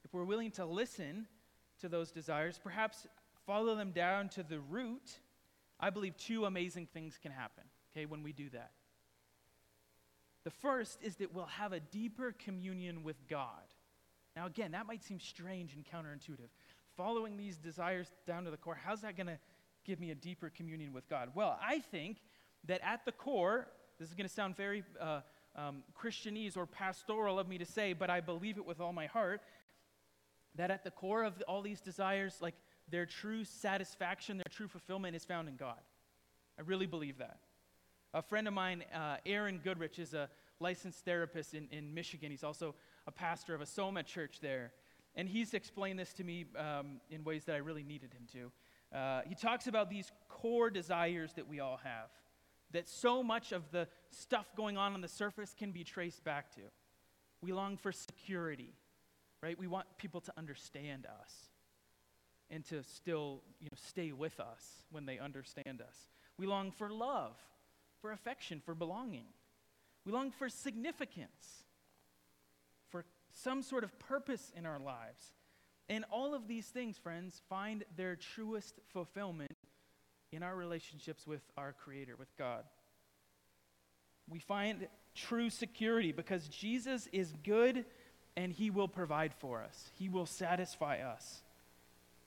if 0.05 0.13
we're 0.13 0.25
willing 0.25 0.51
to 0.53 0.67
listen 0.67 1.27
to 1.83 1.89
those 1.89 2.11
desires, 2.11 2.59
perhaps 2.63 3.07
follow 3.47 3.75
them 3.75 3.93
down 3.93 4.29
to 4.31 4.43
the 4.43 4.59
root, 4.59 5.19
I 5.79 5.91
believe 5.91 6.17
two 6.17 6.47
amazing 6.47 6.87
things 6.87 7.19
can 7.21 7.33
happen, 7.33 7.65
okay, 7.93 8.07
when 8.07 8.23
we 8.23 8.33
do 8.33 8.49
that. 8.51 8.71
The 10.45 10.51
first 10.51 10.99
is 11.03 11.17
that 11.17 11.35
we'll 11.35 11.47
have 11.47 11.73
a 11.73 11.81
deeper 11.81 12.35
communion 12.45 13.05
with 13.05 13.17
God. 13.29 13.63
Now, 14.35 14.47
again, 14.47 14.73
that 14.73 14.87
might 14.87 15.05
seem 15.05 15.21
strange 15.21 15.75
and 15.75 15.85
counterintuitive. 15.85 16.49
Following 16.97 17.37
these 17.37 17.57
desires 17.57 18.11
down 18.27 18.45
to 18.45 18.51
the 18.51 18.57
core, 18.57 18.79
how's 18.83 19.03
that 19.03 19.17
going 19.17 19.27
to 19.27 19.39
give 19.85 20.01
me 20.01 20.11
a 20.11 20.15
deeper 20.15 20.51
communion 20.51 20.93
with 20.93 21.09
God? 21.09 21.31
Well, 21.35 21.59
I 21.63 21.79
think 21.79 22.19
that 22.67 22.81
at 22.83 23.05
the 23.05 23.13
core, 23.13 23.69
this 23.99 24.09
is 24.09 24.15
going 24.15 24.29
to 24.29 24.35
sound 24.35 24.57
very 24.57 24.85
uh, 25.01 25.21
um, 25.55 25.83
Christianese 26.01 26.57
or 26.57 26.67
pastoral 26.67 27.39
of 27.39 27.49
me 27.49 27.59
to 27.59 27.67
say, 27.67 27.93
but 27.93 28.11
I 28.11 28.21
believe 28.21 28.57
it 28.57 28.67
with 28.67 28.81
all 28.81 28.93
my 28.93 29.07
heart, 29.07 29.43
that 30.57 30.71
at 30.71 30.85
the 30.85 30.91
core 30.91 31.25
of 31.25 31.43
all 31.49 31.63
these 31.63 31.81
desires, 31.81 32.39
like 32.41 32.55
their 32.89 33.07
true 33.07 33.45
satisfaction, 33.45 34.37
their 34.37 34.45
true 34.51 34.69
fulfillment 34.69 35.17
is 35.17 35.25
found 35.25 35.49
in 35.49 35.57
God. 35.57 35.81
I 36.59 36.63
really 36.63 36.87
believe 36.87 37.19
that. 37.19 37.39
A 38.15 38.23
friend 38.23 38.47
of 38.47 38.53
mine, 38.53 38.85
uh, 38.95 39.17
Aaron 39.25 39.61
Goodrich, 39.65 39.99
is 39.99 40.13
a 40.13 40.29
licensed 40.61 41.05
therapist 41.05 41.55
in, 41.55 41.69
in 41.71 41.95
Michigan. 41.95 42.31
He's 42.31 42.45
also 42.45 42.75
a 43.07 43.11
pastor 43.11 43.55
of 43.55 43.61
a 43.61 43.67
Soma 43.67 44.03
church 44.03 44.41
there. 44.41 44.73
And 45.15 45.29
he's 45.29 45.55
explained 45.55 45.99
this 45.99 46.13
to 46.15 46.25
me 46.25 46.47
um, 46.57 47.01
in 47.11 47.25
ways 47.25 47.45
that 47.45 47.55
I 47.55 47.59
really 47.59 47.83
needed 47.83 48.13
him 48.13 48.27
to. 48.33 48.97
Uh, 48.97 49.23
he 49.27 49.35
talks 49.35 49.67
about 49.67 49.89
these 49.89 50.13
core 50.29 50.71
desires 50.71 51.33
that 51.35 51.49
we 51.49 51.61
all 51.61 51.79
have, 51.83 52.11
that 52.73 52.89
so 52.89 53.23
much 53.23 53.53
of 53.53 53.71
the 53.71 53.89
stuff 54.11 54.47
going 54.57 54.77
on 54.77 54.93
on 54.93 55.01
the 55.01 55.09
surface 55.09 55.55
can 55.59 55.73
be 55.73 55.85
traced 55.85 56.23
back 56.25 56.55
to. 56.55 56.61
We 57.41 57.53
long 57.53 57.77
for 57.77 57.93
security, 57.93 58.75
right? 59.43 59.59
We 59.59 59.67
want 59.67 59.87
people 59.99 60.21
to 60.23 60.33
understand 60.37 61.07
us 61.07 61.33
and 62.51 62.65
to 62.67 62.83
still 62.83 63.43
you 63.61 63.67
know, 63.67 63.79
stay 63.89 64.13
with 64.13 64.39
us 64.41 64.85
when 64.91 65.07
they 65.07 65.19
understand 65.19 65.81
us. 65.81 66.09
We 66.39 66.47
long 66.47 66.71
for 66.71 66.91
love 66.91 67.37
for 68.03 68.11
affection, 68.11 68.61
for 68.67 68.75
belonging. 68.75 69.25
We 70.05 70.13
long 70.13 70.33
for 70.33 70.49
significance, 70.49 71.65
for 72.91 73.05
some 73.31 73.63
sort 73.63 73.85
of 73.85 73.99
purpose 74.01 74.53
in 74.55 74.67
our 74.67 74.81
lives. 74.81 75.33
And 75.89 76.05
all 76.11 76.35
of 76.35 76.49
these 76.49 76.67
things, 76.67 76.99
friends, 76.99 77.41
find 77.49 77.85
their 77.97 78.17
truest 78.17 78.81
fulfillment 78.93 79.57
in 80.33 80.43
our 80.43 80.57
relationships 80.57 81.27
with 81.27 81.43
our 81.57 81.73
Creator, 81.73 82.17
with 82.19 82.37
God. 82.37 82.65
We 84.29 84.41
find 84.41 84.89
true 85.15 85.51
security 85.51 86.11
because 86.11 86.49
Jesus 86.49 87.09
is 87.13 87.33
good 87.45 87.85
and 88.37 88.53
He 88.53 88.71
will 88.71 88.89
provide 88.89 89.33
for 89.35 89.63
us, 89.63 89.91
He 89.99 90.09
will 90.09 90.27
satisfy 90.27 90.99
us. 90.99 91.43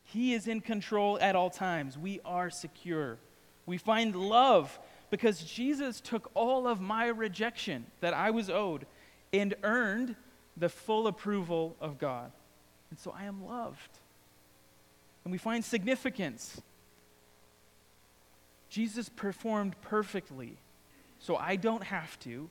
He 0.03 0.33
is 0.33 0.47
in 0.47 0.61
control 0.61 1.17
at 1.19 1.35
all 1.35 1.49
times. 1.49 1.97
We 1.97 2.19
are 2.23 2.49
secure. 2.49 3.17
We 3.65 3.77
find 3.77 4.15
love 4.15 4.79
because 5.09 5.43
Jesus 5.43 5.99
took 5.99 6.29
all 6.35 6.67
of 6.67 6.79
my 6.79 7.07
rejection 7.07 7.87
that 8.01 8.13
I 8.13 8.29
was 8.29 8.49
owed 8.49 8.85
and 9.33 9.55
earned 9.63 10.15
the 10.55 10.69
full 10.69 11.07
approval 11.07 11.75
of 11.81 11.97
God. 11.97 12.31
And 12.91 12.99
so 12.99 13.13
I 13.17 13.25
am 13.25 13.45
loved. 13.45 13.99
And 15.23 15.31
we 15.31 15.37
find 15.37 15.65
significance. 15.65 16.61
Jesus 18.69 19.09
performed 19.09 19.75
perfectly, 19.81 20.57
so 21.19 21.35
I 21.35 21.55
don't 21.55 21.83
have 21.83 22.19
to. 22.19 22.49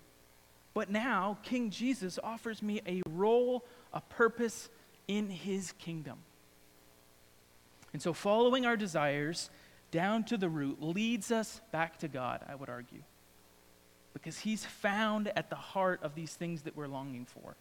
But 0.75 0.91
now, 0.91 1.39
King 1.45 1.71
Jesus 1.71 2.19
offers 2.23 2.63
me 2.63 2.83
a 2.87 3.01
role, 3.09 3.65
a 3.93 4.01
purpose 4.01 4.69
in 5.07 5.31
his 5.31 5.73
kingdom. 5.73 6.19
And 7.93 8.03
so, 8.03 8.13
following 8.13 8.67
our 8.67 8.77
desires 8.77 9.51
down 9.93 10.25
to 10.25 10.37
the 10.37 10.49
root 10.49 10.83
leads 10.83 11.31
us 11.31 11.61
back 11.71 11.99
to 12.01 12.09
God, 12.09 12.45
I 12.49 12.57
would 12.57 12.69
argue. 12.69 13.03
Because 14.13 14.41
He's 14.41 14.65
found 14.65 15.31
at 15.37 15.49
the 15.49 15.57
heart 15.57 16.01
of 16.03 16.17
these 16.17 16.35
things 16.35 16.63
that 16.63 16.77
we're 16.77 16.89
longing 16.89 17.25
for. 17.25 17.55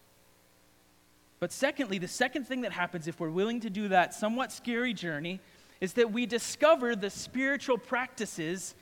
But 1.39 1.51
secondly, 1.51 1.99
the 1.99 2.07
second 2.07 2.47
thing 2.47 2.61
that 2.61 2.71
happens 2.71 3.07
if 3.07 3.19
we're 3.19 3.29
willing 3.29 3.59
to 3.59 3.69
do 3.69 3.89
that 3.89 4.15
somewhat 4.15 4.51
scary 4.51 4.93
journey 4.93 5.39
is 5.81 5.93
that 5.93 6.11
we 6.11 6.25
discover 6.25 6.95
the 6.95 7.09
spiritual 7.09 7.77
practices 7.77 8.73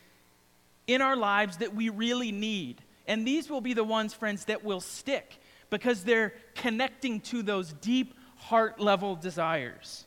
in 0.87 1.01
our 1.01 1.17
lives 1.17 1.57
that 1.57 1.75
we 1.75 1.89
really 1.89 2.31
need. 2.31 2.81
And 3.07 3.25
these 3.25 3.49
will 3.49 3.61
be 3.61 3.73
the 3.73 3.83
ones, 3.83 4.13
friends, 4.13 4.45
that 4.45 4.63
will 4.63 4.81
stick 4.81 5.39
because 5.69 6.03
they're 6.03 6.33
connecting 6.55 7.21
to 7.21 7.41
those 7.43 7.73
deep 7.73 8.13
heart 8.35 8.79
level 8.79 9.15
desires. 9.15 10.05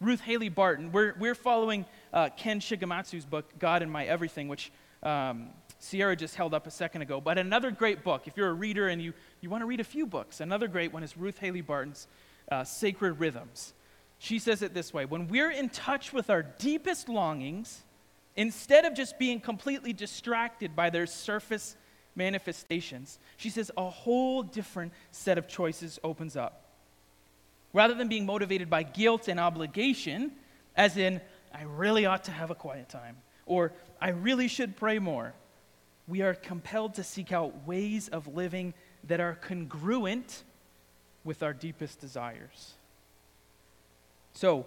Ruth 0.00 0.20
Haley 0.20 0.48
Barton, 0.48 0.90
we're, 0.92 1.14
we're 1.18 1.34
following 1.34 1.84
uh, 2.12 2.30
Ken 2.36 2.60
Shigematsu's 2.60 3.24
book, 3.24 3.58
God 3.58 3.82
in 3.82 3.90
My 3.90 4.04
Everything, 4.04 4.48
which 4.48 4.72
um, 5.02 5.50
Sierra 5.78 6.16
just 6.16 6.34
held 6.34 6.54
up 6.54 6.66
a 6.66 6.70
second 6.70 7.02
ago. 7.02 7.20
But 7.20 7.38
another 7.38 7.70
great 7.70 8.02
book, 8.02 8.26
if 8.26 8.36
you're 8.36 8.48
a 8.48 8.54
reader 8.54 8.88
and 8.88 9.00
you, 9.00 9.12
you 9.40 9.50
want 9.50 9.62
to 9.62 9.66
read 9.66 9.80
a 9.80 9.84
few 9.84 10.06
books, 10.06 10.40
another 10.40 10.68
great 10.68 10.92
one 10.92 11.02
is 11.02 11.16
Ruth 11.16 11.38
Haley 11.38 11.60
Barton's 11.60 12.06
uh, 12.50 12.64
Sacred 12.64 13.18
Rhythms. 13.20 13.74
She 14.18 14.38
says 14.38 14.62
it 14.62 14.74
this 14.74 14.94
way 14.94 15.04
When 15.04 15.26
we're 15.26 15.50
in 15.50 15.68
touch 15.68 16.12
with 16.12 16.30
our 16.30 16.42
deepest 16.42 17.08
longings, 17.08 17.82
instead 18.36 18.84
of 18.84 18.94
just 18.94 19.18
being 19.18 19.40
completely 19.40 19.92
distracted 19.92 20.76
by 20.76 20.90
their 20.90 21.06
surface 21.06 21.76
manifestations, 22.14 23.18
she 23.36 23.50
says 23.50 23.70
a 23.76 23.88
whole 23.88 24.42
different 24.42 24.92
set 25.10 25.38
of 25.38 25.48
choices 25.48 25.98
opens 26.04 26.36
up. 26.36 26.64
Rather 27.72 27.94
than 27.94 28.08
being 28.08 28.26
motivated 28.26 28.68
by 28.68 28.82
guilt 28.82 29.28
and 29.28 29.40
obligation, 29.40 30.32
as 30.76 30.96
in, 30.96 31.20
I 31.54 31.64
really 31.64 32.06
ought 32.06 32.24
to 32.24 32.30
have 32.30 32.50
a 32.50 32.54
quiet 32.54 32.88
time, 32.88 33.16
or 33.46 33.72
I 34.00 34.10
really 34.10 34.48
should 34.48 34.76
pray 34.76 34.98
more. 34.98 35.34
We 36.08 36.22
are 36.22 36.34
compelled 36.34 36.94
to 36.94 37.04
seek 37.04 37.32
out 37.32 37.66
ways 37.66 38.08
of 38.08 38.34
living 38.34 38.74
that 39.04 39.20
are 39.20 39.34
congruent 39.34 40.42
with 41.24 41.42
our 41.42 41.52
deepest 41.52 42.00
desires. 42.00 42.74
So, 44.34 44.66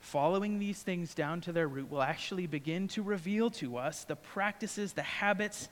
following 0.00 0.58
these 0.58 0.80
things 0.80 1.14
down 1.14 1.40
to 1.42 1.52
their 1.52 1.66
root 1.66 1.90
will 1.90 2.02
actually 2.02 2.46
begin 2.46 2.88
to 2.88 3.02
reveal 3.02 3.50
to 3.50 3.76
us 3.76 4.04
the 4.04 4.16
practices, 4.16 4.92
the 4.92 5.02
habits 5.02 5.68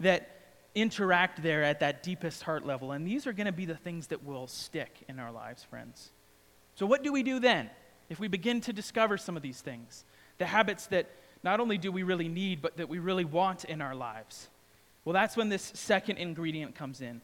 that 0.00 0.39
interact 0.74 1.42
there 1.42 1.62
at 1.62 1.80
that 1.80 2.02
deepest 2.02 2.42
heart 2.42 2.64
level. 2.64 2.92
And 2.92 3.06
these 3.06 3.26
are 3.26 3.32
going 3.32 3.46
to 3.46 3.52
be 3.52 3.66
the 3.66 3.76
things 3.76 4.08
that 4.08 4.24
will 4.24 4.46
stick 4.46 5.04
in 5.08 5.18
our 5.18 5.32
lives, 5.32 5.64
friends. 5.64 6.10
So, 6.74 6.86
what 6.86 7.02
do 7.02 7.12
we 7.12 7.22
do 7.22 7.40
then? 7.40 7.70
if 8.10 8.18
we 8.18 8.28
begin 8.28 8.60
to 8.62 8.72
discover 8.74 9.16
some 9.16 9.36
of 9.36 9.42
these 9.42 9.60
things, 9.60 10.04
the 10.36 10.44
habits 10.44 10.88
that 10.88 11.08
not 11.42 11.60
only 11.60 11.78
do 11.78 11.90
we 11.90 12.02
really 12.02 12.28
need, 12.28 12.60
but 12.60 12.76
that 12.76 12.88
we 12.88 12.98
really 12.98 13.24
want 13.24 13.64
in 13.64 13.80
our 13.80 13.94
lives, 13.94 14.48
well, 15.04 15.14
that's 15.14 15.36
when 15.36 15.48
this 15.48 15.72
second 15.74 16.18
ingredient 16.18 16.74
comes 16.74 17.00
in 17.00 17.22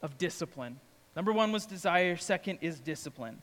of 0.00 0.18
discipline. 0.18 0.80
Number 1.14 1.32
one 1.32 1.52
was 1.52 1.66
desire, 1.66 2.16
second 2.16 2.58
is 2.62 2.80
discipline. 2.80 3.40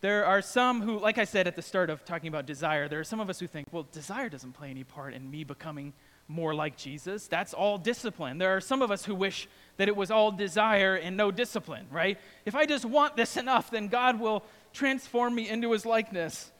There 0.00 0.26
are 0.26 0.42
some 0.42 0.82
who, 0.82 0.98
like 0.98 1.18
I 1.18 1.24
said 1.24 1.46
at 1.46 1.56
the 1.56 1.62
start 1.62 1.90
of 1.90 2.04
talking 2.04 2.28
about 2.28 2.46
desire, 2.46 2.88
there 2.88 3.00
are 3.00 3.04
some 3.04 3.20
of 3.20 3.30
us 3.30 3.38
who 3.38 3.46
think, 3.46 3.68
well, 3.70 3.86
desire 3.92 4.28
doesn't 4.28 4.52
play 4.52 4.70
any 4.70 4.82
part 4.82 5.14
in 5.14 5.30
me 5.30 5.44
becoming 5.44 5.92
more 6.28 6.54
like 6.54 6.76
Jesus. 6.76 7.26
That's 7.26 7.52
all 7.54 7.78
discipline. 7.78 8.38
There 8.38 8.56
are 8.56 8.60
some 8.60 8.82
of 8.82 8.90
us 8.90 9.04
who 9.04 9.14
wish 9.14 9.48
that 9.76 9.88
it 9.88 9.96
was 9.96 10.10
all 10.10 10.30
desire 10.30 10.94
and 10.94 11.16
no 11.16 11.30
discipline, 11.30 11.86
right? 11.90 12.18
If 12.44 12.54
I 12.54 12.66
just 12.66 12.84
want 12.84 13.16
this 13.16 13.36
enough, 13.44 13.70
then 13.70 13.88
God 13.88 14.18
will 14.20 14.42
transform 14.72 15.34
me 15.34 15.48
into 15.48 15.72
his 15.72 15.84
likeness. 15.84 16.50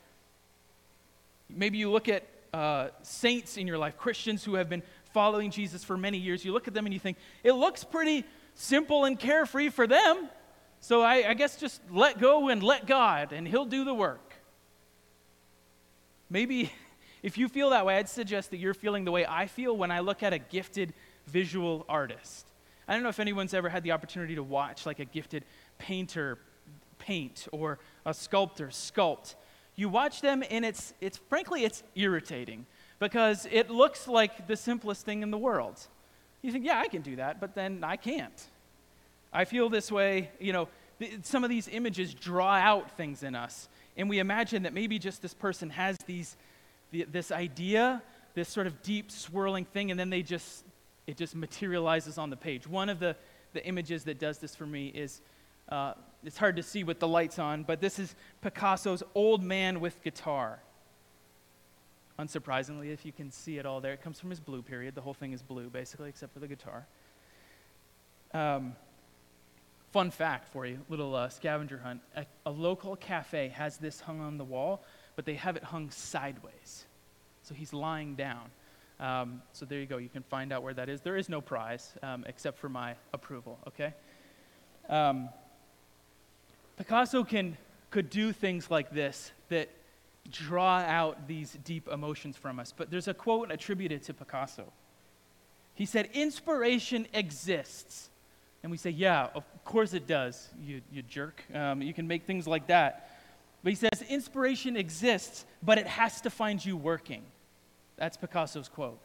Maybe 1.48 1.78
you 1.78 1.90
look 1.90 2.08
at 2.08 2.24
uh, 2.52 2.88
saints 3.02 3.56
in 3.56 3.66
your 3.66 3.78
life, 3.78 3.96
Christians 3.96 4.44
who 4.44 4.54
have 4.54 4.68
been 4.68 4.82
following 5.12 5.50
Jesus 5.50 5.84
for 5.84 5.96
many 5.96 6.18
years. 6.18 6.44
You 6.44 6.52
look 6.52 6.68
at 6.68 6.74
them 6.74 6.86
and 6.86 6.92
you 6.92 7.00
think, 7.00 7.16
it 7.42 7.52
looks 7.52 7.84
pretty 7.84 8.24
simple 8.54 9.04
and 9.04 9.18
carefree 9.18 9.70
for 9.70 9.86
them. 9.86 10.28
So 10.80 11.00
I, 11.00 11.30
I 11.30 11.34
guess 11.34 11.56
just 11.56 11.80
let 11.90 12.20
go 12.20 12.48
and 12.48 12.62
let 12.62 12.86
God, 12.86 13.32
and 13.32 13.48
He'll 13.48 13.64
do 13.64 13.84
the 13.84 13.94
work. 13.94 14.34
Maybe 16.28 16.70
if 17.24 17.38
you 17.38 17.48
feel 17.48 17.70
that 17.70 17.86
way, 17.86 17.96
I'd 17.96 18.08
suggest 18.10 18.50
that 18.50 18.58
you're 18.58 18.74
feeling 18.74 19.06
the 19.06 19.10
way 19.10 19.24
I 19.24 19.46
feel 19.46 19.74
when 19.74 19.90
I 19.90 20.00
look 20.00 20.22
at 20.22 20.34
a 20.34 20.38
gifted 20.38 20.92
visual 21.26 21.86
artist. 21.88 22.46
I 22.86 22.92
don't 22.92 23.02
know 23.02 23.08
if 23.08 23.18
anyone's 23.18 23.54
ever 23.54 23.70
had 23.70 23.82
the 23.82 23.92
opportunity 23.92 24.34
to 24.34 24.42
watch 24.42 24.84
like 24.84 24.98
a 24.98 25.06
gifted 25.06 25.46
painter 25.78 26.36
paint 26.98 27.48
or 27.50 27.78
a 28.04 28.12
sculptor 28.12 28.66
sculpt. 28.66 29.36
You 29.74 29.88
watch 29.88 30.20
them 30.20 30.44
and 30.50 30.66
it's 30.66 30.92
it's 31.00 31.16
frankly 31.16 31.64
it's 31.64 31.82
irritating 31.94 32.66
because 32.98 33.48
it 33.50 33.70
looks 33.70 34.06
like 34.06 34.46
the 34.46 34.56
simplest 34.56 35.06
thing 35.06 35.22
in 35.22 35.30
the 35.30 35.38
world. 35.38 35.80
You 36.42 36.52
think, 36.52 36.66
"Yeah, 36.66 36.78
I 36.78 36.88
can 36.88 37.00
do 37.00 37.16
that," 37.16 37.40
but 37.40 37.54
then 37.54 37.82
I 37.82 37.96
can't. 37.96 38.48
I 39.32 39.46
feel 39.46 39.70
this 39.70 39.90
way, 39.90 40.30
you 40.38 40.52
know, 40.52 40.68
some 41.22 41.42
of 41.42 41.48
these 41.48 41.68
images 41.68 42.12
draw 42.12 42.54
out 42.54 42.98
things 42.98 43.22
in 43.22 43.34
us 43.34 43.70
and 43.96 44.10
we 44.10 44.18
imagine 44.18 44.64
that 44.64 44.74
maybe 44.74 44.98
just 44.98 45.22
this 45.22 45.34
person 45.34 45.70
has 45.70 45.96
these 46.06 46.36
the, 46.94 47.04
this 47.10 47.32
idea, 47.32 48.00
this 48.34 48.48
sort 48.48 48.68
of 48.68 48.80
deep 48.82 49.10
swirling 49.10 49.64
thing, 49.64 49.90
and 49.90 49.98
then 49.98 50.10
they 50.10 50.22
just, 50.22 50.64
it 51.08 51.16
just 51.16 51.34
materializes 51.34 52.18
on 52.18 52.30
the 52.30 52.36
page. 52.36 52.68
One 52.68 52.88
of 52.88 53.00
the, 53.00 53.16
the 53.52 53.66
images 53.66 54.04
that 54.04 54.20
does 54.20 54.38
this 54.38 54.54
for 54.54 54.64
me 54.64 54.86
is, 54.94 55.20
uh, 55.68 55.94
it's 56.22 56.38
hard 56.38 56.54
to 56.54 56.62
see 56.62 56.84
with 56.84 57.00
the 57.00 57.08
lights 57.08 57.40
on, 57.40 57.64
but 57.64 57.80
this 57.80 57.98
is 57.98 58.14
Picasso's 58.42 59.02
Old 59.14 59.42
Man 59.42 59.80
with 59.80 60.02
Guitar. 60.04 60.60
Unsurprisingly, 62.16 62.92
if 62.92 63.04
you 63.04 63.10
can 63.10 63.32
see 63.32 63.58
it 63.58 63.66
all 63.66 63.80
there, 63.80 63.92
it 63.92 64.00
comes 64.00 64.20
from 64.20 64.30
his 64.30 64.38
blue 64.38 64.62
period. 64.62 64.94
The 64.94 65.00
whole 65.00 65.14
thing 65.14 65.32
is 65.32 65.42
blue, 65.42 65.68
basically, 65.68 66.08
except 66.08 66.32
for 66.32 66.38
the 66.38 66.46
guitar. 66.46 66.86
Um, 68.32 68.76
fun 69.90 70.12
fact 70.12 70.46
for 70.46 70.64
you, 70.64 70.78
little 70.88 71.12
uh, 71.16 71.28
scavenger 71.28 71.78
hunt. 71.78 72.02
A, 72.16 72.24
a 72.46 72.52
local 72.52 72.94
cafe 72.94 73.48
has 73.48 73.78
this 73.78 74.00
hung 74.00 74.20
on 74.20 74.38
the 74.38 74.44
wall, 74.44 74.84
but 75.16 75.24
they 75.24 75.34
have 75.34 75.56
it 75.56 75.64
hung 75.64 75.90
sideways. 75.90 76.86
So 77.42 77.54
he's 77.54 77.72
lying 77.72 78.14
down. 78.14 78.50
Um, 79.00 79.42
so 79.52 79.66
there 79.66 79.80
you 79.80 79.86
go. 79.86 79.98
You 79.98 80.08
can 80.08 80.22
find 80.22 80.52
out 80.52 80.62
where 80.62 80.74
that 80.74 80.88
is. 80.88 81.00
There 81.00 81.16
is 81.16 81.28
no 81.28 81.40
prize 81.40 81.92
um, 82.02 82.24
except 82.26 82.58
for 82.58 82.68
my 82.68 82.94
approval, 83.12 83.58
okay? 83.68 83.92
Um, 84.88 85.28
Picasso 86.76 87.24
can, 87.24 87.56
could 87.90 88.10
do 88.10 88.32
things 88.32 88.70
like 88.70 88.90
this 88.90 89.32
that 89.48 89.68
draw 90.30 90.78
out 90.78 91.28
these 91.28 91.56
deep 91.64 91.88
emotions 91.88 92.36
from 92.36 92.58
us. 92.58 92.72
But 92.76 92.90
there's 92.90 93.08
a 93.08 93.14
quote 93.14 93.50
attributed 93.50 94.02
to 94.04 94.14
Picasso. 94.14 94.72
He 95.74 95.86
said, 95.86 96.08
Inspiration 96.14 97.06
exists. 97.12 98.10
And 98.62 98.70
we 98.70 98.78
say, 98.78 98.90
Yeah, 98.90 99.28
of 99.34 99.44
course 99.64 99.92
it 99.92 100.06
does, 100.06 100.48
you, 100.62 100.80
you 100.90 101.02
jerk. 101.02 101.42
Um, 101.52 101.82
you 101.82 101.92
can 101.92 102.06
make 102.06 102.24
things 102.24 102.46
like 102.46 102.68
that. 102.68 103.10
But 103.64 103.70
he 103.70 103.76
says, 103.76 104.04
Inspiration 104.08 104.76
exists, 104.76 105.46
but 105.62 105.78
it 105.78 105.86
has 105.86 106.20
to 106.20 106.30
find 106.30 106.64
you 106.64 106.76
working. 106.76 107.22
That's 107.96 108.16
Picasso's 108.16 108.68
quote. 108.68 109.00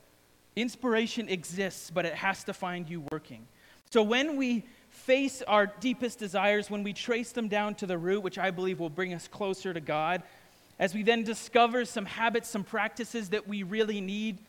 Inspiration 0.56 1.30
exists, 1.30 1.90
but 1.90 2.06
it 2.06 2.14
has 2.14 2.44
to 2.44 2.54
find 2.54 2.88
you 2.90 3.04
working. 3.12 3.48
So 3.90 4.04
when 4.04 4.36
we 4.36 4.66
face 4.90 5.42
our 5.44 5.68
deepest 5.68 6.20
desires, 6.20 6.70
when 6.70 6.84
we 6.84 6.92
trace 6.92 7.32
them 7.32 7.48
down 7.48 7.76
to 7.76 7.86
the 7.86 7.98
root, 7.98 8.22
which 8.22 8.38
I 8.38 8.52
believe 8.52 8.80
will 8.80 8.90
bring 8.90 9.14
us 9.14 9.28
closer 9.30 9.74
to 9.74 9.80
God, 9.80 10.24
as 10.78 10.94
we 10.94 11.04
then 11.04 11.24
discover 11.24 11.86
some 11.86 12.06
habits, 12.06 12.50
some 12.50 12.64
practices 12.66 13.30
that 13.30 13.48
we 13.48 13.64
really 13.64 14.02
need, 14.02 14.40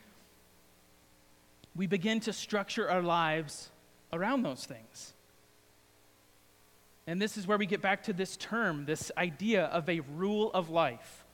we 1.73 1.87
begin 1.87 2.19
to 2.21 2.33
structure 2.33 2.89
our 2.89 3.01
lives 3.01 3.69
around 4.11 4.43
those 4.43 4.65
things. 4.65 5.13
And 7.07 7.21
this 7.21 7.37
is 7.37 7.47
where 7.47 7.57
we 7.57 7.65
get 7.65 7.81
back 7.81 8.03
to 8.03 8.13
this 8.13 8.37
term, 8.37 8.85
this 8.85 9.11
idea 9.17 9.65
of 9.65 9.89
a 9.89 10.01
rule 10.15 10.51
of 10.53 10.69
life. 10.69 11.25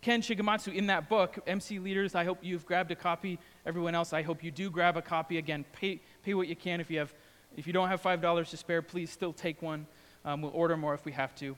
Ken 0.00 0.22
Shigematsu, 0.22 0.72
in 0.72 0.86
that 0.86 1.08
book, 1.08 1.38
MC 1.46 1.80
Leaders, 1.80 2.14
I 2.14 2.24
hope 2.24 2.38
you've 2.40 2.64
grabbed 2.64 2.92
a 2.92 2.94
copy. 2.94 3.40
Everyone 3.66 3.94
else, 3.94 4.12
I 4.12 4.22
hope 4.22 4.44
you 4.44 4.52
do 4.52 4.70
grab 4.70 4.96
a 4.96 5.02
copy. 5.02 5.38
Again, 5.38 5.64
pay, 5.72 6.00
pay 6.22 6.34
what 6.34 6.46
you 6.46 6.54
can. 6.54 6.80
If 6.80 6.90
you, 6.90 7.00
have, 7.00 7.12
if 7.56 7.66
you 7.66 7.72
don't 7.72 7.88
have 7.88 8.00
$5 8.00 8.48
to 8.50 8.56
spare, 8.56 8.82
please 8.82 9.10
still 9.10 9.32
take 9.32 9.62
one. 9.62 9.86
Um, 10.24 10.42
we'll 10.42 10.52
order 10.54 10.76
more 10.76 10.94
if 10.94 11.04
we 11.04 11.12
have 11.12 11.34
to. 11.36 11.56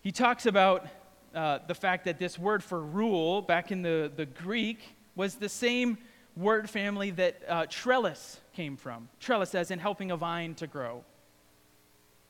He 0.00 0.10
talks 0.10 0.46
about 0.46 0.86
uh, 1.34 1.60
the 1.66 1.74
fact 1.74 2.04
that 2.06 2.18
this 2.18 2.38
word 2.38 2.64
for 2.64 2.80
rule, 2.80 3.42
back 3.42 3.70
in 3.70 3.82
the, 3.82 4.10
the 4.14 4.26
Greek, 4.26 4.80
was 5.14 5.36
the 5.36 5.48
same 5.48 5.98
word 6.36 6.68
family 6.68 7.10
that 7.12 7.42
uh, 7.48 7.66
trellis 7.68 8.40
came 8.54 8.76
from. 8.76 9.08
Trellis, 9.20 9.54
as 9.54 9.70
in 9.70 9.78
helping 9.78 10.10
a 10.10 10.16
vine 10.16 10.54
to 10.56 10.66
grow. 10.66 11.04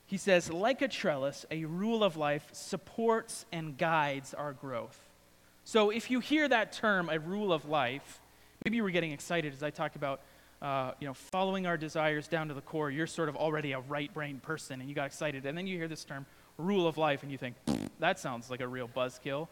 He 0.07 0.17
says, 0.17 0.51
like 0.51 0.83
a 0.83 0.89
trellis, 0.89 1.47
a 1.51 1.65
rule 1.65 2.05
of 2.05 2.17
life 2.17 2.47
supports 2.53 3.47
and 3.53 3.77
guides 3.79 4.35
our 4.35 4.53
growth. 4.53 4.99
So 5.65 5.91
if 5.91 6.11
you 6.11 6.21
hear 6.21 6.47
that 6.49 6.73
term, 6.73 7.09
a 7.09 7.19
rule 7.19 7.53
of 7.53 7.67
life, 7.67 8.21
maybe 8.65 8.77
you 8.77 8.83
were 8.83 8.91
getting 8.91 9.13
excited 9.13 9.53
as 9.55 9.63
I 9.63 9.71
talked 9.71 9.97
about 9.97 10.21
uh, 10.61 10.93
you 11.01 11.07
know, 11.07 11.15
following 11.15 11.67
our 11.67 11.77
desires 11.77 12.29
down 12.29 12.49
to 12.49 12.55
the 12.55 12.61
core. 12.61 12.91
You're 12.91 13.07
sort 13.07 13.29
of 13.29 13.37
already 13.37 13.73
a 13.73 13.81
right 13.81 14.13
brain 14.13 14.41
person 14.41 14.81
and 14.81 14.89
you 14.89 14.95
got 14.95 15.07
excited. 15.07 15.45
And 15.47 15.57
then 15.57 15.67
you 15.67 15.77
hear 15.77 15.89
this 15.89 16.05
term, 16.05 16.27
rule 16.57 16.87
of 16.87 16.97
life, 16.97 17.23
and 17.23 17.31
you 17.31 17.39
think, 17.39 17.57
that 17.99 18.19
sounds 18.19 18.51
like 18.51 18.61
a 18.61 18.69
real 18.69 18.89
buzzkill. 18.89 19.49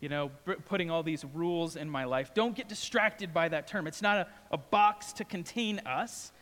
You 0.00 0.08
know, 0.08 0.30
b- 0.46 0.54
putting 0.66 0.90
all 0.90 1.02
these 1.02 1.24
rules 1.34 1.76
in 1.76 1.88
my 1.88 2.04
life. 2.04 2.34
Don't 2.34 2.54
get 2.54 2.68
distracted 2.68 3.32
by 3.32 3.48
that 3.48 3.68
term. 3.68 3.86
It's 3.86 4.02
not 4.02 4.18
a, 4.18 4.26
a 4.50 4.56
box 4.56 5.12
to 5.14 5.24
contain 5.24 5.78
us, 5.80 6.32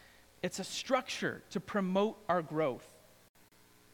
it's 0.42 0.60
a 0.60 0.64
structure 0.64 1.42
to 1.50 1.60
promote 1.60 2.16
our 2.28 2.42
growth. 2.42 2.86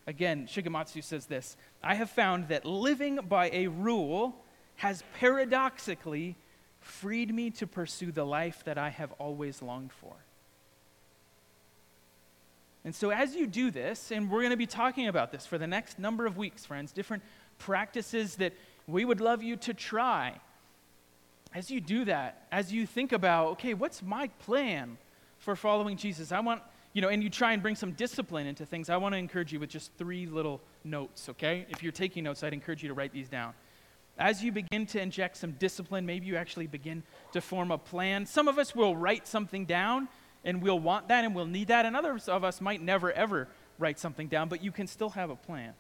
Again, 0.07 0.47
Shigematsu 0.47 1.03
says 1.03 1.27
this 1.27 1.57
I 1.83 1.95
have 1.95 2.11
found 2.11 2.49
that 2.49 2.65
living 2.65 3.17
by 3.29 3.51
a 3.51 3.69
rule 3.69 4.37
has 4.77 5.03
paradoxically 5.19 6.37
freed 6.81 7.35
me 7.35 7.51
to 7.51 7.67
pursue 7.67 8.13
the 8.13 8.25
life 8.25 8.63
that 8.65 8.77
I 8.77 8.91
have 8.91 9.13
always 9.13 9.63
longed 9.63 9.93
for. 9.93 10.13
And 12.85 12.95
so, 12.95 13.11
as 13.11 13.35
you 13.35 13.47
do 13.47 13.71
this, 13.71 14.11
and 14.11 14.31
we're 14.31 14.41
going 14.41 14.51
to 14.51 14.59
be 14.59 14.67
talking 14.67 15.09
about 15.09 15.33
this 15.33 15.47
for 15.47 15.57
the 15.57 15.67
next 15.67 15.99
number 15.99 16.27
of 16.27 16.37
weeks, 16.37 16.67
friends, 16.67 16.93
different 16.93 17.23
practices 17.59 18.37
that 18.37 18.53
we 18.87 19.07
would 19.07 19.23
love 19.23 19.43
you 19.43 19.57
to 19.57 19.73
try. 19.73 20.39
As 21.55 21.71
you 21.71 21.81
do 21.81 22.05
that, 22.05 22.47
as 22.53 22.73
you 22.73 22.85
think 22.85 23.13
about, 23.13 23.53
okay, 23.53 23.73
what's 23.73 24.03
my 24.03 24.29
plan 24.41 24.99
for 25.39 25.57
following 25.57 25.97
Jesus? 25.97 26.31
I 26.31 26.41
want 26.41 26.61
you 26.95 27.03
know, 27.03 27.09
and 27.09 27.23
you 27.23 27.29
try 27.29 27.53
and 27.53 27.61
bring 27.61 27.75
some 27.75 27.93
discipline 27.93 28.47
into 28.47 28.65
things, 28.65 28.89
I 28.89 28.97
want 28.97 29.13
to 29.15 29.19
encourage 29.19 29.53
you 29.53 29.61
with 29.61 29.69
just 29.69 29.93
three 29.99 30.27
little 30.27 30.61
notes, 30.85 31.29
okay? 31.29 31.67
If 31.69 31.83
you're 31.83 31.93
taking 31.93 32.25
notes, 32.25 32.43
I'd 32.43 32.55
encourage 32.55 32.83
you 32.83 32.89
to 32.89 32.95
write 32.95 33.13
these 33.13 33.29
down. 33.29 33.53
As 34.17 34.45
you 34.45 34.53
begin 34.53 34.87
to 34.87 35.03
inject 35.03 35.37
some 35.37 35.53
discipline, 35.53 36.07
maybe 36.07 36.27
you 36.27 36.37
actually 36.37 36.69
begin 36.69 37.03
to 37.33 37.41
form 37.41 37.73
a 37.73 37.79
plan. 37.79 38.27
Some 38.27 38.47
of 38.47 38.59
us 38.59 38.75
will 38.75 38.95
write 38.95 39.27
something 39.27 39.65
down 39.65 40.09
and 40.45 40.63
we'll 40.63 40.79
want 40.79 41.09
that 41.09 41.25
and 41.25 41.35
we'll 41.35 41.47
need 41.47 41.69
that, 41.69 41.85
and 41.85 41.97
others 41.97 42.29
of 42.29 42.45
us 42.45 42.61
might 42.61 42.81
never 42.81 43.11
ever 43.13 43.49
write 43.79 43.99
something 43.99 44.29
down, 44.29 44.49
but 44.49 44.63
you 44.63 44.71
can 44.71 44.87
still 44.87 45.11
have 45.11 45.31
a 45.31 45.37
plan. 45.37 45.73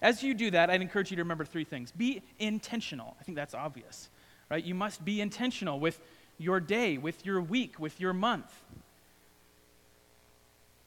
As 0.00 0.22
you 0.22 0.32
do 0.32 0.50
that, 0.52 0.70
I'd 0.70 0.80
encourage 0.80 1.10
you 1.10 1.16
to 1.16 1.22
remember 1.22 1.44
three 1.44 1.64
things. 1.64 1.92
Be 1.92 2.22
intentional. 2.38 3.16
I 3.20 3.24
think 3.24 3.36
that's 3.36 3.54
obvious, 3.54 4.08
right? 4.50 4.64
You 4.64 4.74
must 4.74 5.04
be 5.04 5.20
intentional 5.20 5.78
with 5.78 6.00
your 6.38 6.60
day, 6.60 6.98
with 6.98 7.26
your 7.26 7.40
week, 7.40 7.78
with 7.78 8.00
your 8.00 8.12
month. 8.12 8.50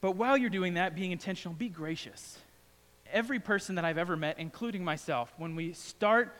But 0.06 0.14
while 0.14 0.36
you're 0.36 0.50
doing 0.50 0.74
that, 0.74 0.94
being 0.94 1.10
intentional, 1.10 1.52
be 1.52 1.68
gracious. 1.68 2.38
Every 3.12 3.40
person 3.40 3.74
that 3.74 3.84
I've 3.84 3.98
ever 3.98 4.16
met, 4.16 4.38
including 4.38 4.84
myself, 4.84 5.34
when 5.36 5.56
we 5.56 5.72
start 5.72 6.32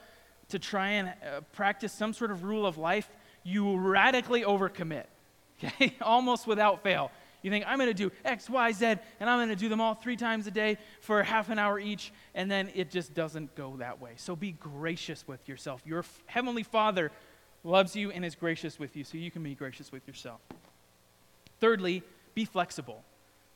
to 0.50 0.61
try 0.61 0.90
and 0.90 1.09
uh, 1.09 1.40
practice 1.52 1.92
some 1.92 2.12
sort 2.12 2.31
of 2.31 2.44
rule 2.44 2.64
of 2.64 2.79
life, 2.79 3.09
you 3.42 3.76
radically 3.76 4.42
overcommit, 4.42 5.07
okay? 5.64 5.96
Almost 6.00 6.46
without 6.46 6.85
fail. 6.85 7.11
You 7.42 7.50
think, 7.50 7.64
I'm 7.66 7.79
going 7.79 7.90
to 7.90 7.92
do 7.92 8.12
X, 8.24 8.48
Y, 8.48 8.70
Z, 8.70 8.87
and 9.18 9.29
I'm 9.29 9.38
going 9.38 9.48
to 9.48 9.57
do 9.57 9.68
them 9.68 9.81
all 9.81 9.94
three 9.94 10.16
times 10.16 10.46
a 10.46 10.52
day 10.52 10.79
for 11.00 11.20
half 11.24 11.50
an 11.50 11.59
hour 11.59 11.81
each, 11.81 12.12
and 12.37 12.48
then 12.48 12.70
it 12.72 12.92
just 12.92 13.14
doesn't 13.14 13.57
go 13.57 13.74
that 13.79 14.00
way. 14.00 14.12
So 14.14 14.37
be 14.37 14.52
gracious 14.52 15.26
with 15.26 15.48
yourself. 15.48 15.83
Your 15.85 15.98
f- 15.98 16.22
Heavenly 16.26 16.62
Father 16.62 17.11
loves 17.64 17.96
you 17.96 18.12
and 18.12 18.24
is 18.24 18.37
gracious 18.37 18.79
with 18.79 18.94
you, 18.96 19.02
so 19.02 19.18
you 19.18 19.33
can 19.33 19.42
be 19.42 19.57
gracious 19.57 19.90
with 19.90 20.07
yourself. 20.07 20.38
Thirdly, 21.59 22.05
be 22.33 22.44
flexible. 22.44 23.02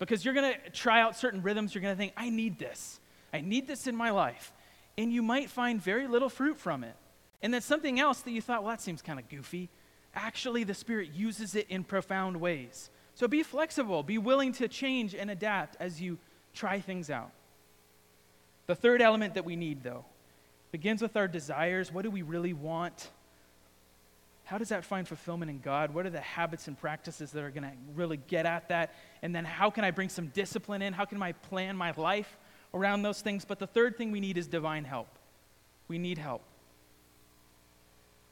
Because 0.00 0.24
you're 0.24 0.34
going 0.34 0.54
to 0.54 0.70
try 0.70 1.00
out 1.00 1.16
certain 1.16 1.42
rhythms, 1.42 1.72
you're 1.72 1.82
going 1.82 1.94
to 1.94 1.98
think, 1.98 2.14
I 2.16 2.30
need 2.30 2.58
this. 2.58 2.98
I 3.32 3.42
need 3.42 3.68
this 3.68 3.86
in 3.86 3.94
my 3.94 4.10
life. 4.10 4.52
And 4.98 5.12
you 5.12 5.22
might 5.22 5.48
find 5.48 5.80
very 5.80 6.08
little 6.08 6.28
fruit 6.28 6.58
from 6.58 6.82
it. 6.82 6.96
And 7.42 7.54
then 7.54 7.60
something 7.60 8.00
else 8.00 8.22
that 8.22 8.32
you 8.32 8.40
thought, 8.40 8.64
well, 8.64 8.70
that 8.70 8.80
seems 8.80 9.02
kind 9.02 9.20
of 9.20 9.28
goofy. 9.28 9.68
Actually, 10.14 10.64
the 10.64 10.74
Spirit 10.74 11.10
uses 11.14 11.54
it 11.54 11.66
in 11.68 11.84
profound 11.84 12.40
ways. 12.40 12.90
So 13.14 13.28
be 13.28 13.42
flexible, 13.42 14.02
be 14.02 14.18
willing 14.18 14.52
to 14.54 14.68
change 14.68 15.14
and 15.14 15.30
adapt 15.30 15.76
as 15.78 16.00
you 16.00 16.18
try 16.54 16.80
things 16.80 17.10
out. 17.10 17.30
The 18.66 18.74
third 18.74 19.02
element 19.02 19.34
that 19.34 19.44
we 19.44 19.54
need, 19.54 19.82
though, 19.82 20.06
begins 20.72 21.02
with 21.02 21.16
our 21.16 21.28
desires. 21.28 21.92
What 21.92 22.02
do 22.02 22.10
we 22.10 22.22
really 22.22 22.54
want? 22.54 23.10
How 24.50 24.58
does 24.58 24.70
that 24.70 24.84
find 24.84 25.06
fulfillment 25.06 25.48
in 25.48 25.60
God? 25.60 25.94
What 25.94 26.06
are 26.06 26.10
the 26.10 26.18
habits 26.18 26.66
and 26.66 26.76
practices 26.76 27.30
that 27.30 27.44
are 27.44 27.52
going 27.52 27.62
to 27.62 27.72
really 27.94 28.16
get 28.16 28.46
at 28.46 28.68
that? 28.70 28.92
And 29.22 29.32
then 29.32 29.44
how 29.44 29.70
can 29.70 29.84
I 29.84 29.92
bring 29.92 30.08
some 30.08 30.26
discipline 30.26 30.82
in? 30.82 30.92
How 30.92 31.04
can 31.04 31.22
I 31.22 31.30
plan 31.30 31.76
my 31.76 31.92
life 31.96 32.36
around 32.74 33.02
those 33.02 33.20
things? 33.20 33.44
But 33.44 33.60
the 33.60 33.68
third 33.68 33.96
thing 33.96 34.10
we 34.10 34.18
need 34.18 34.36
is 34.36 34.48
divine 34.48 34.82
help. 34.82 35.06
We 35.86 35.98
need 35.98 36.18
help. 36.18 36.42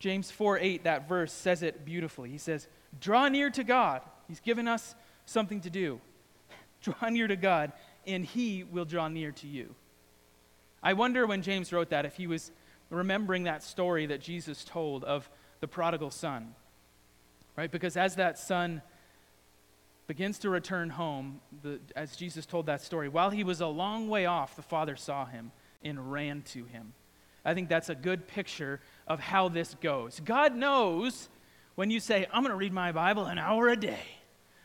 James 0.00 0.28
4 0.28 0.59
8, 0.59 0.83
that 0.83 1.09
verse 1.09 1.33
says 1.33 1.62
it 1.62 1.85
beautifully. 1.85 2.31
He 2.31 2.38
says, 2.38 2.66
Draw 3.00 3.28
near 3.28 3.48
to 3.50 3.62
God. 3.62 4.02
He's 4.26 4.40
given 4.40 4.66
us 4.66 4.96
something 5.24 5.61
to 5.61 5.70
do. 5.70 6.00
Draw 6.83 7.11
near 7.11 7.28
to 7.28 7.37
God, 7.37 7.70
and 8.09 8.24
He 8.24 8.64
will 8.64 8.85
draw 8.85 9.07
near 9.07 9.31
to 9.31 9.46
you. 9.46 9.72
I 10.83 10.94
wonder 10.94 11.28
when 11.28 11.42
James 11.42 11.72
wrote 11.72 11.90
that 11.90 12.07
if 12.07 12.16
he 12.16 12.26
was 12.26 12.50
remembering 12.90 13.44
that 13.44 13.62
story 13.62 14.07
that 14.07 14.20
Jesus 14.20 14.64
told 14.64 15.04
of 15.04 15.31
the 15.61 15.68
prodigal 15.68 16.11
son. 16.11 16.55
Right? 17.57 17.71
Because 17.71 17.97
as 17.97 18.16
that 18.16 18.38
son 18.38 18.83
begins 20.07 20.38
to 20.38 20.51
return 20.51 20.90
home, 20.90 21.40
the, 21.62 21.81
as 21.94 22.16
Jesus 22.16 22.47
told 22.47 22.66
that 22.66 22.81
story, 22.81 23.09
while 23.09 23.31
he 23.31 23.44
was 23.44 23.61
a 23.61 23.66
long 23.66 24.09
way 24.09 24.27
off, 24.27 24.57
the 24.57 24.62
father 24.62 24.97
saw 24.97 25.27
him 25.27 25.51
and 25.83 26.11
ran 26.12 26.42
to 26.42 26.64
him. 26.64 26.94
I 27.44 27.55
think 27.55 27.68
that's 27.68 27.88
a 27.88 27.94
good 27.94 28.27
picture 28.27 28.81
of 29.07 29.21
how 29.21 29.49
this 29.49 29.75
goes. 29.81 30.21
God 30.25 30.55
knows 30.55 31.29
When 31.79 31.92
you 31.92 32.01
say, 32.01 32.27
I'm 32.33 32.42
going 32.42 32.51
to 32.51 32.57
read 32.57 32.73
my 32.73 32.90
Bible 32.90 33.27
an 33.27 33.38
hour 33.38 33.68
a 33.68 33.77
day, 33.77 34.03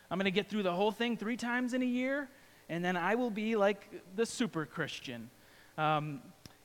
I'm 0.09 0.17
going 0.17 0.25
to 0.25 0.31
get 0.31 0.49
through 0.49 0.63
the 0.63 0.73
whole 0.73 0.91
thing 0.91 1.15
three 1.15 1.37
times 1.37 1.75
in 1.75 1.83
a 1.83 1.85
year, 1.85 2.27
and 2.69 2.83
then 2.83 2.97
I 2.97 3.13
will 3.13 3.29
be 3.29 3.55
like 3.55 3.87
the 4.15 4.25
super 4.25 4.65
Christian. 4.65 5.29
Um, 5.77 6.23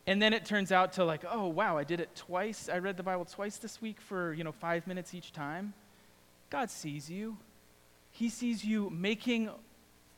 and 0.08 0.22
then 0.22 0.32
it 0.32 0.46
turns 0.46 0.72
out 0.72 0.94
to 0.94 1.04
like, 1.04 1.22
oh, 1.30 1.48
wow, 1.48 1.76
I 1.76 1.84
did 1.84 2.00
it 2.00 2.16
twice. 2.16 2.70
I 2.72 2.78
read 2.78 2.96
the 2.96 3.02
Bible 3.02 3.26
twice 3.26 3.58
this 3.58 3.82
week 3.82 4.00
for, 4.00 4.32
you 4.32 4.42
know, 4.42 4.52
five 4.52 4.86
minutes 4.86 5.12
each 5.12 5.34
time. 5.34 5.74
God 6.48 6.70
sees 6.70 7.10
you. 7.10 7.36
He 8.10 8.30
sees 8.30 8.64
you 8.64 8.88
making 8.88 9.50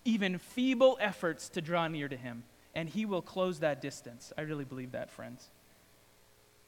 even 0.04 0.38
feeble 0.38 0.96
efforts 1.00 1.48
to 1.48 1.60
draw 1.60 1.88
near 1.88 2.08
to 2.08 2.16
Him, 2.16 2.44
and 2.72 2.88
He 2.88 3.04
will 3.04 3.20
close 3.20 3.58
that 3.58 3.82
distance. 3.82 4.32
I 4.38 4.42
really 4.42 4.64
believe 4.64 4.92
that, 4.92 5.10
friends. 5.10 5.48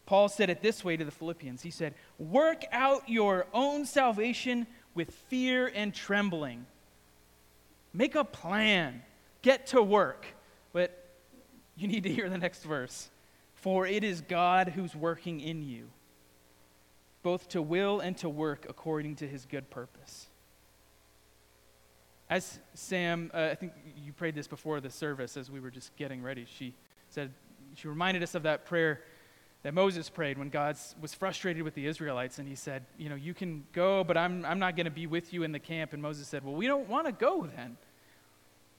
Paul 0.05 0.29
said 0.29 0.51
it 0.51 0.61
this 0.61 0.83
way 0.83 0.97
to 0.97 1.05
the 1.05 1.13
Philippians 1.13 1.63
He 1.63 1.71
said, 1.71 1.95
Work 2.19 2.65
out 2.73 3.09
your 3.09 3.47
own 3.55 3.87
salvation 3.87 4.67
with 4.97 5.13
fear 5.13 5.71
and 5.73 5.95
trembling. 5.95 6.67
Make 7.95 8.17
a 8.17 8.25
plan, 8.25 9.01
get 9.43 9.69
to 9.69 9.81
work. 9.81 10.27
But 10.73 10.99
you 11.77 11.87
need 11.87 12.03
to 12.03 12.13
hear 12.13 12.29
the 12.29 12.39
next 12.39 12.65
verse. 12.65 13.11
For 13.63 13.87
it 13.87 14.03
is 14.03 14.23
God 14.23 14.71
who's 14.71 14.97
working 14.97 15.39
in 15.39 15.63
you, 15.63 15.89
both 17.23 17.49
to 17.51 17.63
will 17.63 18.01
and 18.01 18.17
to 18.19 18.29
work 18.29 18.67
according 18.69 19.15
to 19.17 19.29
his 19.29 19.47
good 19.47 19.71
purpose. 19.71 20.27
As 22.29 22.59
Sam, 22.75 23.31
uh, 23.33 23.51
I 23.53 23.55
think 23.55 23.73
you 23.97 24.13
prayed 24.13 24.35
this 24.35 24.49
before 24.49 24.81
the 24.81 24.91
service 24.91 25.37
as 25.37 25.49
we 25.49 25.61
were 25.61 25.71
just 25.71 25.95
getting 25.95 26.25
ready. 26.25 26.45
She 26.53 26.75
said, 27.09 27.33
she 27.77 27.87
reminded 27.87 28.25
us 28.25 28.35
of 28.35 28.43
that 28.43 28.67
prayer 28.67 29.03
that 29.63 29.75
Moses 29.75 30.11
prayed 30.11 30.39
when 30.39 30.49
God 30.49 30.77
was 31.01 31.15
frustrated 31.15 31.63
with 31.63 31.75
the 31.75 31.87
Israelites 31.87 32.41
and 32.41 32.49
he 32.49 32.57
said, 32.57 32.85
You 32.99 33.11
know, 33.11 33.15
you 33.15 33.33
can 33.33 33.65
go, 33.73 34.03
but 34.03 34.17
I'm, 34.17 34.45
I'm 34.45 34.59
not 34.59 34.75
going 34.75 34.87
to 34.87 34.91
be 34.91 35.07
with 35.07 35.33
you 35.33 35.45
in 35.45 35.53
the 35.53 35.61
camp. 35.61 35.93
And 35.93 36.03
Moses 36.03 36.27
said, 36.27 36.45
Well, 36.45 36.57
we 36.57 36.67
don't 36.67 36.89
want 36.89 37.07
to 37.07 37.13
go 37.13 37.47
then. 37.47 37.77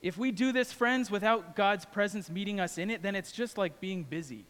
If 0.01 0.17
we 0.17 0.33
do 0.33 0.51
this, 0.51 0.73
friends, 0.73 1.09
without 1.09 1.55
God's 1.55 1.85
presence 1.85 2.29
meeting 2.29 2.59
us 2.59 2.77
in 2.77 2.89
it, 2.89 3.01
then 3.01 3.15
it's 3.15 3.31
just 3.31 3.57
like 3.57 3.79
being 3.79 4.03
busy 4.03 4.45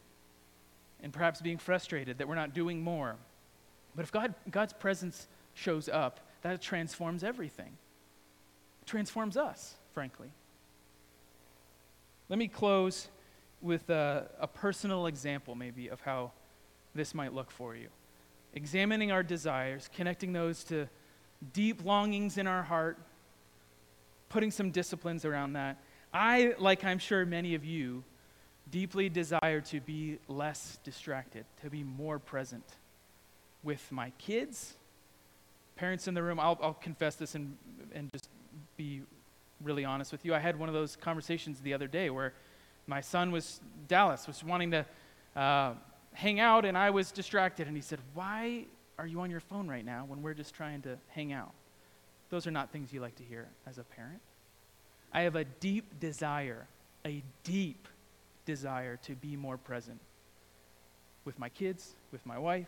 and 1.03 1.13
perhaps 1.13 1.41
being 1.41 1.57
frustrated 1.57 2.17
that 2.17 2.27
we're 2.27 2.35
not 2.35 2.53
doing 2.53 2.81
more. 2.81 3.15
But 3.95 4.03
if 4.03 4.11
God, 4.11 4.33
God's 4.49 4.73
presence 4.73 5.27
shows 5.53 5.87
up, 5.87 6.19
that 6.41 6.59
transforms 6.61 7.23
everything. 7.23 7.77
It 8.81 8.87
transforms 8.87 9.37
us, 9.37 9.75
frankly. 9.93 10.31
Let 12.29 12.39
me 12.39 12.47
close 12.47 13.09
with 13.61 13.89
a, 13.89 14.29
a 14.39 14.47
personal 14.47 15.05
example, 15.05 15.53
maybe, 15.53 15.89
of 15.89 16.01
how 16.01 16.31
this 16.95 17.13
might 17.13 17.33
look 17.33 17.51
for 17.51 17.75
you. 17.75 17.89
Examining 18.55 19.11
our 19.11 19.23
desires, 19.23 19.89
connecting 19.95 20.33
those 20.33 20.63
to 20.65 20.89
deep 21.53 21.85
longings 21.85 22.37
in 22.37 22.47
our 22.47 22.63
heart 22.63 22.97
putting 24.33 24.49
some 24.49 24.71
disciplines 24.71 25.25
around 25.25 25.53
that. 25.53 25.77
I, 26.11 26.55
like 26.57 26.83
I'm 26.83 26.97
sure 26.97 27.23
many 27.23 27.53
of 27.53 27.63
you, 27.63 28.03
deeply 28.71 29.09
desire 29.09 29.61
to 29.61 29.79
be 29.81 30.19
less 30.27 30.79
distracted, 30.83 31.45
to 31.61 31.69
be 31.69 31.83
more 31.83 32.19
present 32.19 32.63
with 33.63 33.91
my 33.91 34.11
kids. 34.17 34.73
Parents 35.75 36.07
in 36.07 36.13
the 36.13 36.23
room, 36.23 36.39
I'll, 36.39 36.57
I'll 36.61 36.73
confess 36.73 37.15
this 37.15 37.35
and, 37.35 37.57
and 37.93 38.11
just 38.11 38.29
be 38.77 39.01
really 39.61 39.85
honest 39.85 40.11
with 40.11 40.25
you. 40.25 40.33
I 40.33 40.39
had 40.39 40.57
one 40.57 40.69
of 40.69 40.75
those 40.75 40.95
conversations 40.95 41.59
the 41.61 41.73
other 41.73 41.87
day 41.87 42.09
where 42.09 42.33
my 42.87 43.01
son 43.01 43.31
was, 43.31 43.61
Dallas, 43.87 44.27
was 44.27 44.43
wanting 44.43 44.71
to 44.71 44.85
uh, 45.35 45.73
hang 46.13 46.39
out, 46.39 46.65
and 46.65 46.77
I 46.77 46.89
was 46.89 47.11
distracted. 47.11 47.67
And 47.67 47.75
he 47.75 47.81
said, 47.81 47.99
Why 48.13 48.65
are 48.99 49.07
you 49.07 49.21
on 49.21 49.31
your 49.31 49.39
phone 49.39 49.67
right 49.67 49.85
now 49.85 50.05
when 50.07 50.21
we're 50.21 50.33
just 50.33 50.53
trying 50.53 50.81
to 50.83 50.97
hang 51.09 51.33
out? 51.33 51.51
Those 52.29 52.47
are 52.47 52.51
not 52.51 52.71
things 52.71 52.91
you 52.91 52.99
like 52.99 53.15
to 53.17 53.23
hear 53.23 53.47
as 53.67 53.77
a 53.77 53.83
parent. 53.83 54.21
I 55.13 55.21
have 55.21 55.35
a 55.35 55.43
deep 55.43 55.99
desire, 55.99 56.67
a 57.05 57.23
deep 57.43 57.87
desire 58.45 58.97
to 59.03 59.15
be 59.15 59.35
more 59.35 59.57
present 59.57 59.99
with 61.25 61.39
my 61.39 61.49
kids, 61.49 61.95
with 62.11 62.25
my 62.25 62.37
wife, 62.37 62.67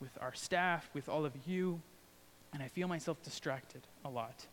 with 0.00 0.16
our 0.20 0.34
staff, 0.34 0.88
with 0.94 1.08
all 1.08 1.24
of 1.24 1.32
you, 1.46 1.80
and 2.52 2.62
I 2.62 2.68
feel 2.68 2.88
myself 2.88 3.22
distracted 3.22 3.82
a 4.04 4.08
lot. 4.08 4.46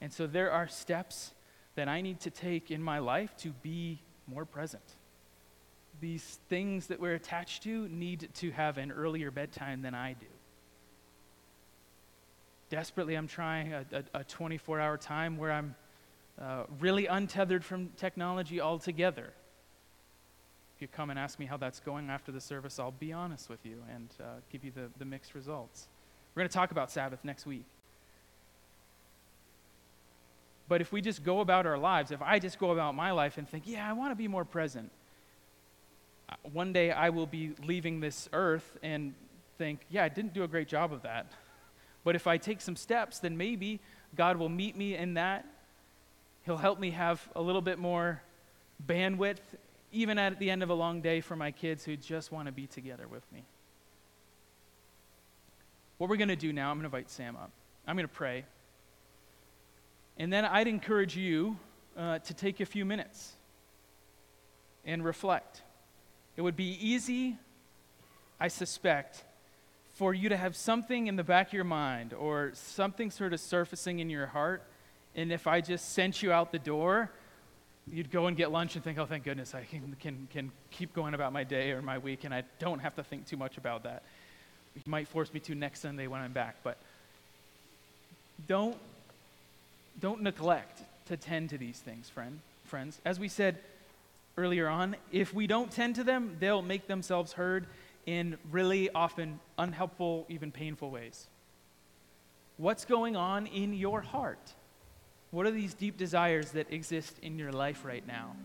And 0.00 0.12
so 0.12 0.26
there 0.26 0.50
are 0.50 0.68
steps 0.68 1.32
that 1.74 1.88
I 1.88 2.00
need 2.00 2.20
to 2.20 2.30
take 2.30 2.70
in 2.70 2.82
my 2.82 2.98
life 2.98 3.36
to 3.38 3.50
be 3.62 4.00
more 4.26 4.44
present. 4.44 4.82
These 6.00 6.38
things 6.48 6.88
that 6.88 7.00
we're 7.00 7.14
attached 7.14 7.62
to 7.62 7.88
need 7.88 8.28
to 8.34 8.50
have 8.50 8.78
an 8.78 8.92
earlier 8.92 9.30
bedtime 9.30 9.82
than 9.82 9.94
I 9.94 10.12
do 10.12 10.26
desperately 12.74 13.14
I'm 13.14 13.28
trying 13.28 13.72
a 14.14 14.24
24 14.24 14.80
hour 14.80 14.96
time 14.96 15.36
where 15.36 15.52
I'm 15.52 15.76
uh, 16.40 16.64
really 16.80 17.06
untethered 17.06 17.64
from 17.64 17.90
technology 17.96 18.60
altogether. 18.60 19.32
You 20.84 20.88
come 20.88 21.08
and 21.08 21.18
ask 21.18 21.38
me 21.38 21.46
how 21.46 21.56
that's 21.56 21.80
going 21.80 22.10
after 22.10 22.30
the 22.30 22.42
service, 22.42 22.78
I'll 22.78 22.90
be 22.90 23.10
honest 23.10 23.48
with 23.48 23.64
you 23.64 23.82
and 23.90 24.06
uh, 24.20 24.24
give 24.52 24.66
you 24.66 24.70
the, 24.70 24.90
the 24.98 25.06
mixed 25.06 25.34
results. 25.34 25.88
We're 26.34 26.40
going 26.40 26.50
to 26.50 26.52
talk 26.52 26.72
about 26.72 26.90
Sabbath 26.90 27.20
next 27.24 27.46
week. 27.46 27.64
But 30.68 30.82
if 30.82 30.92
we 30.92 31.00
just 31.00 31.24
go 31.24 31.40
about 31.40 31.64
our 31.64 31.78
lives, 31.78 32.10
if 32.10 32.20
I 32.20 32.38
just 32.38 32.58
go 32.58 32.70
about 32.70 32.94
my 32.94 33.12
life 33.12 33.38
and 33.38 33.48
think, 33.48 33.64
yeah, 33.66 33.88
I 33.88 33.94
want 33.94 34.10
to 34.10 34.14
be 34.14 34.28
more 34.28 34.44
present, 34.44 34.90
uh, 36.28 36.34
one 36.52 36.74
day 36.74 36.90
I 36.90 37.08
will 37.08 37.26
be 37.26 37.54
leaving 37.64 38.00
this 38.00 38.28
earth 38.34 38.76
and 38.82 39.14
think, 39.56 39.86
yeah, 39.88 40.04
I 40.04 40.10
didn't 40.10 40.34
do 40.34 40.42
a 40.42 40.48
great 40.48 40.68
job 40.68 40.92
of 40.92 41.00
that. 41.00 41.32
But 42.04 42.14
if 42.14 42.26
I 42.26 42.36
take 42.36 42.60
some 42.60 42.76
steps, 42.76 43.20
then 43.20 43.38
maybe 43.38 43.80
God 44.14 44.36
will 44.36 44.50
meet 44.50 44.76
me 44.76 44.96
in 44.96 45.14
that. 45.14 45.46
He'll 46.42 46.58
help 46.58 46.78
me 46.78 46.90
have 46.90 47.26
a 47.34 47.40
little 47.40 47.62
bit 47.62 47.78
more 47.78 48.20
bandwidth, 48.86 49.38
even 49.94 50.18
at 50.18 50.38
the 50.38 50.50
end 50.50 50.62
of 50.62 50.70
a 50.70 50.74
long 50.74 51.00
day 51.00 51.20
for 51.20 51.36
my 51.36 51.50
kids 51.50 51.84
who 51.84 51.96
just 51.96 52.32
want 52.32 52.46
to 52.46 52.52
be 52.52 52.66
together 52.66 53.06
with 53.08 53.22
me. 53.32 53.44
What 55.98 56.10
we're 56.10 56.16
going 56.16 56.28
to 56.28 56.36
do 56.36 56.52
now, 56.52 56.70
I'm 56.70 56.76
going 56.76 56.90
to 56.90 56.96
invite 56.96 57.08
Sam 57.08 57.36
up. 57.36 57.50
I'm 57.86 57.96
going 57.96 58.08
to 58.08 58.12
pray. 58.12 58.44
And 60.18 60.32
then 60.32 60.44
I'd 60.44 60.66
encourage 60.66 61.16
you 61.16 61.56
uh, 61.96 62.18
to 62.18 62.34
take 62.34 62.60
a 62.60 62.66
few 62.66 62.84
minutes 62.84 63.34
and 64.84 65.04
reflect. 65.04 65.62
It 66.36 66.42
would 66.42 66.56
be 66.56 66.76
easy, 66.80 67.38
I 68.40 68.48
suspect, 68.48 69.24
for 69.94 70.12
you 70.12 70.28
to 70.28 70.36
have 70.36 70.56
something 70.56 71.06
in 71.06 71.14
the 71.14 71.22
back 71.22 71.48
of 71.48 71.52
your 71.52 71.64
mind 71.64 72.12
or 72.12 72.50
something 72.54 73.10
sort 73.10 73.32
of 73.32 73.40
surfacing 73.40 74.00
in 74.00 74.10
your 74.10 74.26
heart. 74.26 74.64
And 75.14 75.30
if 75.30 75.46
I 75.46 75.60
just 75.60 75.92
sent 75.92 76.22
you 76.22 76.32
out 76.32 76.50
the 76.50 76.58
door, 76.58 77.12
you'd 77.90 78.10
go 78.10 78.26
and 78.26 78.36
get 78.36 78.50
lunch 78.50 78.74
and 78.74 78.84
think, 78.84 78.98
oh, 78.98 79.06
thank 79.06 79.24
goodness, 79.24 79.54
I 79.54 79.64
can, 79.64 79.96
can, 80.00 80.28
can 80.32 80.50
keep 80.70 80.94
going 80.94 81.14
about 81.14 81.32
my 81.32 81.44
day 81.44 81.72
or 81.72 81.82
my 81.82 81.98
week, 81.98 82.24
and 82.24 82.34
I 82.34 82.44
don't 82.58 82.78
have 82.78 82.94
to 82.96 83.02
think 83.02 83.26
too 83.26 83.36
much 83.36 83.58
about 83.58 83.82
that. 83.84 84.02
You 84.74 84.82
might 84.86 85.08
force 85.08 85.32
me 85.32 85.40
to 85.40 85.54
next 85.54 85.80
Sunday 85.80 86.06
when 86.06 86.20
I'm 86.20 86.32
back, 86.32 86.56
but 86.64 86.78
don't, 88.48 88.76
don't 90.00 90.22
neglect 90.22 90.82
to 91.06 91.16
tend 91.16 91.50
to 91.50 91.58
these 91.58 91.78
things, 91.78 92.08
friend, 92.08 92.40
friends. 92.64 93.00
As 93.04 93.20
we 93.20 93.28
said 93.28 93.58
earlier 94.36 94.68
on, 94.68 94.96
if 95.12 95.32
we 95.34 95.46
don't 95.46 95.70
tend 95.70 95.96
to 95.96 96.04
them, 96.04 96.36
they'll 96.40 96.62
make 96.62 96.86
themselves 96.86 97.34
heard 97.34 97.66
in 98.06 98.36
really 98.50 98.90
often 98.90 99.38
unhelpful, 99.58 100.26
even 100.28 100.50
painful 100.50 100.90
ways. 100.90 101.26
What's 102.56 102.84
going 102.84 103.16
on 103.16 103.46
in 103.46 103.74
your 103.74 104.00
heart? 104.00 104.54
What 105.34 105.46
are 105.46 105.50
these 105.50 105.74
deep 105.74 105.96
desires 105.96 106.52
that 106.52 106.72
exist 106.72 107.18
in 107.20 107.40
your 107.40 107.50
life 107.50 107.84
right 107.84 108.06
now? 108.06 108.36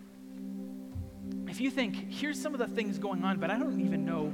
If 1.48 1.62
you 1.62 1.70
think, 1.70 2.12
here's 2.12 2.42
some 2.42 2.56
of 2.56 2.60
the 2.60 2.68
things 2.68 2.98
going 2.98 3.24
on, 3.24 3.40
but 3.40 3.52
I 3.52 3.60
don't 3.60 3.80
even 3.80 4.08
know 4.08 4.34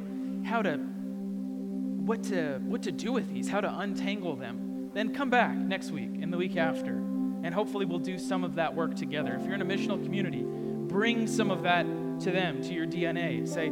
how 0.50 0.62
to 0.62 0.78
what 0.78 2.24
to 2.26 2.60
what 2.64 2.82
to 2.84 2.94
do 2.94 3.12
with 3.12 3.30
these, 3.34 3.50
how 3.50 3.60
to 3.60 3.80
untangle 3.80 4.38
them, 4.38 4.90
then 4.94 5.14
come 5.14 5.30
back 5.30 5.54
next 5.54 5.92
week 5.92 6.22
and 6.22 6.32
the 6.32 6.38
week 6.38 6.56
after. 6.56 6.94
And 6.94 7.54
hopefully 7.54 7.84
we'll 7.84 8.00
do 8.00 8.18
some 8.18 8.46
of 8.46 8.56
that 8.56 8.74
work 8.74 8.96
together. 8.96 9.36
If 9.36 9.44
you're 9.44 9.56
in 9.56 9.62
a 9.62 9.66
missional 9.66 10.02
community, 10.02 10.46
bring 10.46 11.28
some 11.28 11.52
of 11.52 11.62
that 11.64 11.86
to 12.22 12.32
them, 12.32 12.62
to 12.62 12.74
your 12.74 12.88
DNA. 12.88 13.46
Say, 13.46 13.70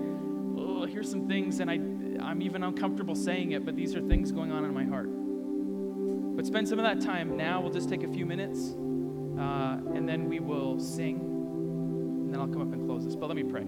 oh, 0.58 0.86
here's 0.86 1.10
some 1.10 1.26
things, 1.30 1.62
and 1.62 1.72
I, 1.72 1.76
I'm 2.22 2.42
even 2.42 2.64
uncomfortable 2.64 3.16
saying 3.16 3.54
it, 3.54 3.66
but 3.66 3.78
these 3.78 3.96
are 3.96 4.02
things 4.02 4.34
going 4.34 4.52
on 4.52 4.66
in 4.66 4.74
my 4.74 4.84
heart. 4.84 5.08
But 6.36 6.48
spend 6.48 6.68
some 6.68 6.80
of 6.80 6.86
that 6.86 7.00
time 7.00 7.38
now. 7.38 7.62
We'll 7.62 7.72
just 7.72 7.90
take 7.90 8.04
a 8.04 8.08
few 8.08 8.26
minutes, 8.26 8.72
uh, 9.38 9.78
and 9.94 10.10
then 10.10 10.28
we 10.28 10.40
will 10.40 10.80
sing, 10.80 11.20
and 11.20 12.34
then 12.34 12.42
I'll 12.42 12.48
come 12.48 12.62
up 12.62 12.74
and 12.74 12.88
close 12.88 13.06
this. 13.06 13.16
But 13.16 13.28
let 13.28 13.36
me 13.36 13.44
pray. 13.44 13.62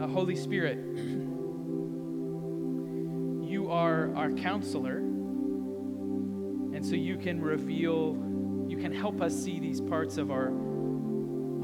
Uh, 0.00 0.06
Holy 0.06 0.36
Spirit, 0.36 0.78
you 3.50 3.68
are 3.70 4.14
our 4.14 4.30
counselor, 4.30 4.98
and 4.98 6.86
so 6.86 6.94
you 6.94 7.16
can 7.16 7.40
reveal 7.40 8.16
you 8.68 8.76
can 8.76 8.92
help 8.92 9.20
us 9.20 9.34
see 9.34 9.58
these 9.58 9.80
parts 9.80 10.16
of 10.16 10.30
our 10.30 10.52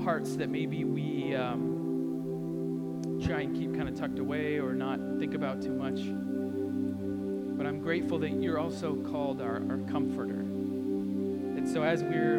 hearts 0.03 0.35
that 0.35 0.51
maybe 0.51 0.83
we 0.83 1.37
um, 1.37 1.76
try 3.23 3.41
and 3.43 3.57
keep 3.57 3.75
kind 3.75 3.89
of 3.89 3.99
tucked 3.99 4.19
away 4.19 4.59
or 4.59 4.75
not 4.75 4.99
think 5.19 5.35
about 5.35 5.63
too 5.63 5.73
much. 5.73 6.01
But 7.57 7.67
I'm 7.67 7.81
grateful 7.81 8.19
that 8.19 8.31
you're 8.31 8.59
also 8.59 8.97
called 8.97 9.41
our, 9.41 9.63
our 9.71 9.79
comforter. 9.91 10.41
And 10.41 11.69
so 11.69 11.83
as 11.83 12.03
we're 12.03 12.39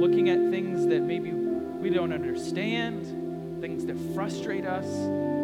looking 0.00 0.30
at 0.30 0.38
things 0.50 0.86
that 0.86 1.02
maybe 1.02 1.32
we 1.32 1.90
don't 1.90 2.12
understand, 2.12 3.60
things 3.60 3.84
that 3.86 3.98
frustrate 4.14 4.64
us, 4.64 4.86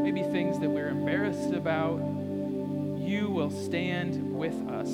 maybe 0.02 0.22
things 0.22 0.58
that 0.60 0.70
we're 0.70 0.88
embarrassed 0.88 1.52
about, 1.52 1.98
you 2.98 3.28
will 3.28 3.50
stand 3.50 4.34
with 4.34 4.54
us. 4.68 4.88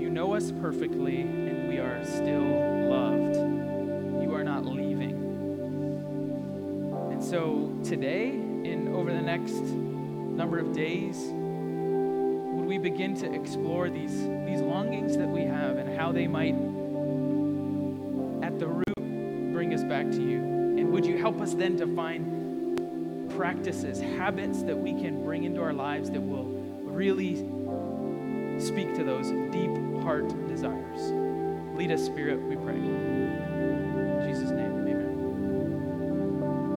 You 0.00 0.08
know 0.10 0.34
us 0.34 0.52
perfectly, 0.52 1.20
and 1.20 1.68
we 1.68 1.78
are 1.78 2.04
still 2.04 2.88
loved. 2.88 3.49
So 7.30 7.72
today, 7.84 8.30
and 8.30 8.88
over 8.88 9.12
the 9.12 9.22
next 9.22 9.52
number 9.52 10.58
of 10.58 10.72
days, 10.72 11.16
would 11.28 12.66
we 12.66 12.76
begin 12.76 13.14
to 13.14 13.32
explore 13.32 13.88
these, 13.88 14.24
these 14.46 14.60
longings 14.60 15.16
that 15.16 15.28
we 15.28 15.42
have 15.42 15.76
and 15.76 15.96
how 15.96 16.10
they 16.10 16.26
might, 16.26 16.56
at 18.44 18.58
the 18.58 18.66
root, 18.66 19.52
bring 19.52 19.72
us 19.72 19.84
back 19.84 20.10
to 20.10 20.20
you? 20.20 20.38
And 20.38 20.90
would 20.90 21.06
you 21.06 21.18
help 21.18 21.40
us 21.40 21.54
then 21.54 21.76
to 21.76 21.86
find 21.94 23.30
practices, 23.36 24.00
habits 24.00 24.64
that 24.64 24.76
we 24.76 24.92
can 24.92 25.22
bring 25.22 25.44
into 25.44 25.62
our 25.62 25.72
lives 25.72 26.10
that 26.10 26.20
will 26.20 26.46
really 26.82 27.36
speak 28.58 28.92
to 28.96 29.04
those 29.04 29.30
deep 29.52 29.70
heart 30.02 30.26
desires? 30.48 31.12
Lead 31.78 31.92
us, 31.92 32.04
Spirit, 32.04 32.42
we 32.42 32.56
pray. 32.56 33.39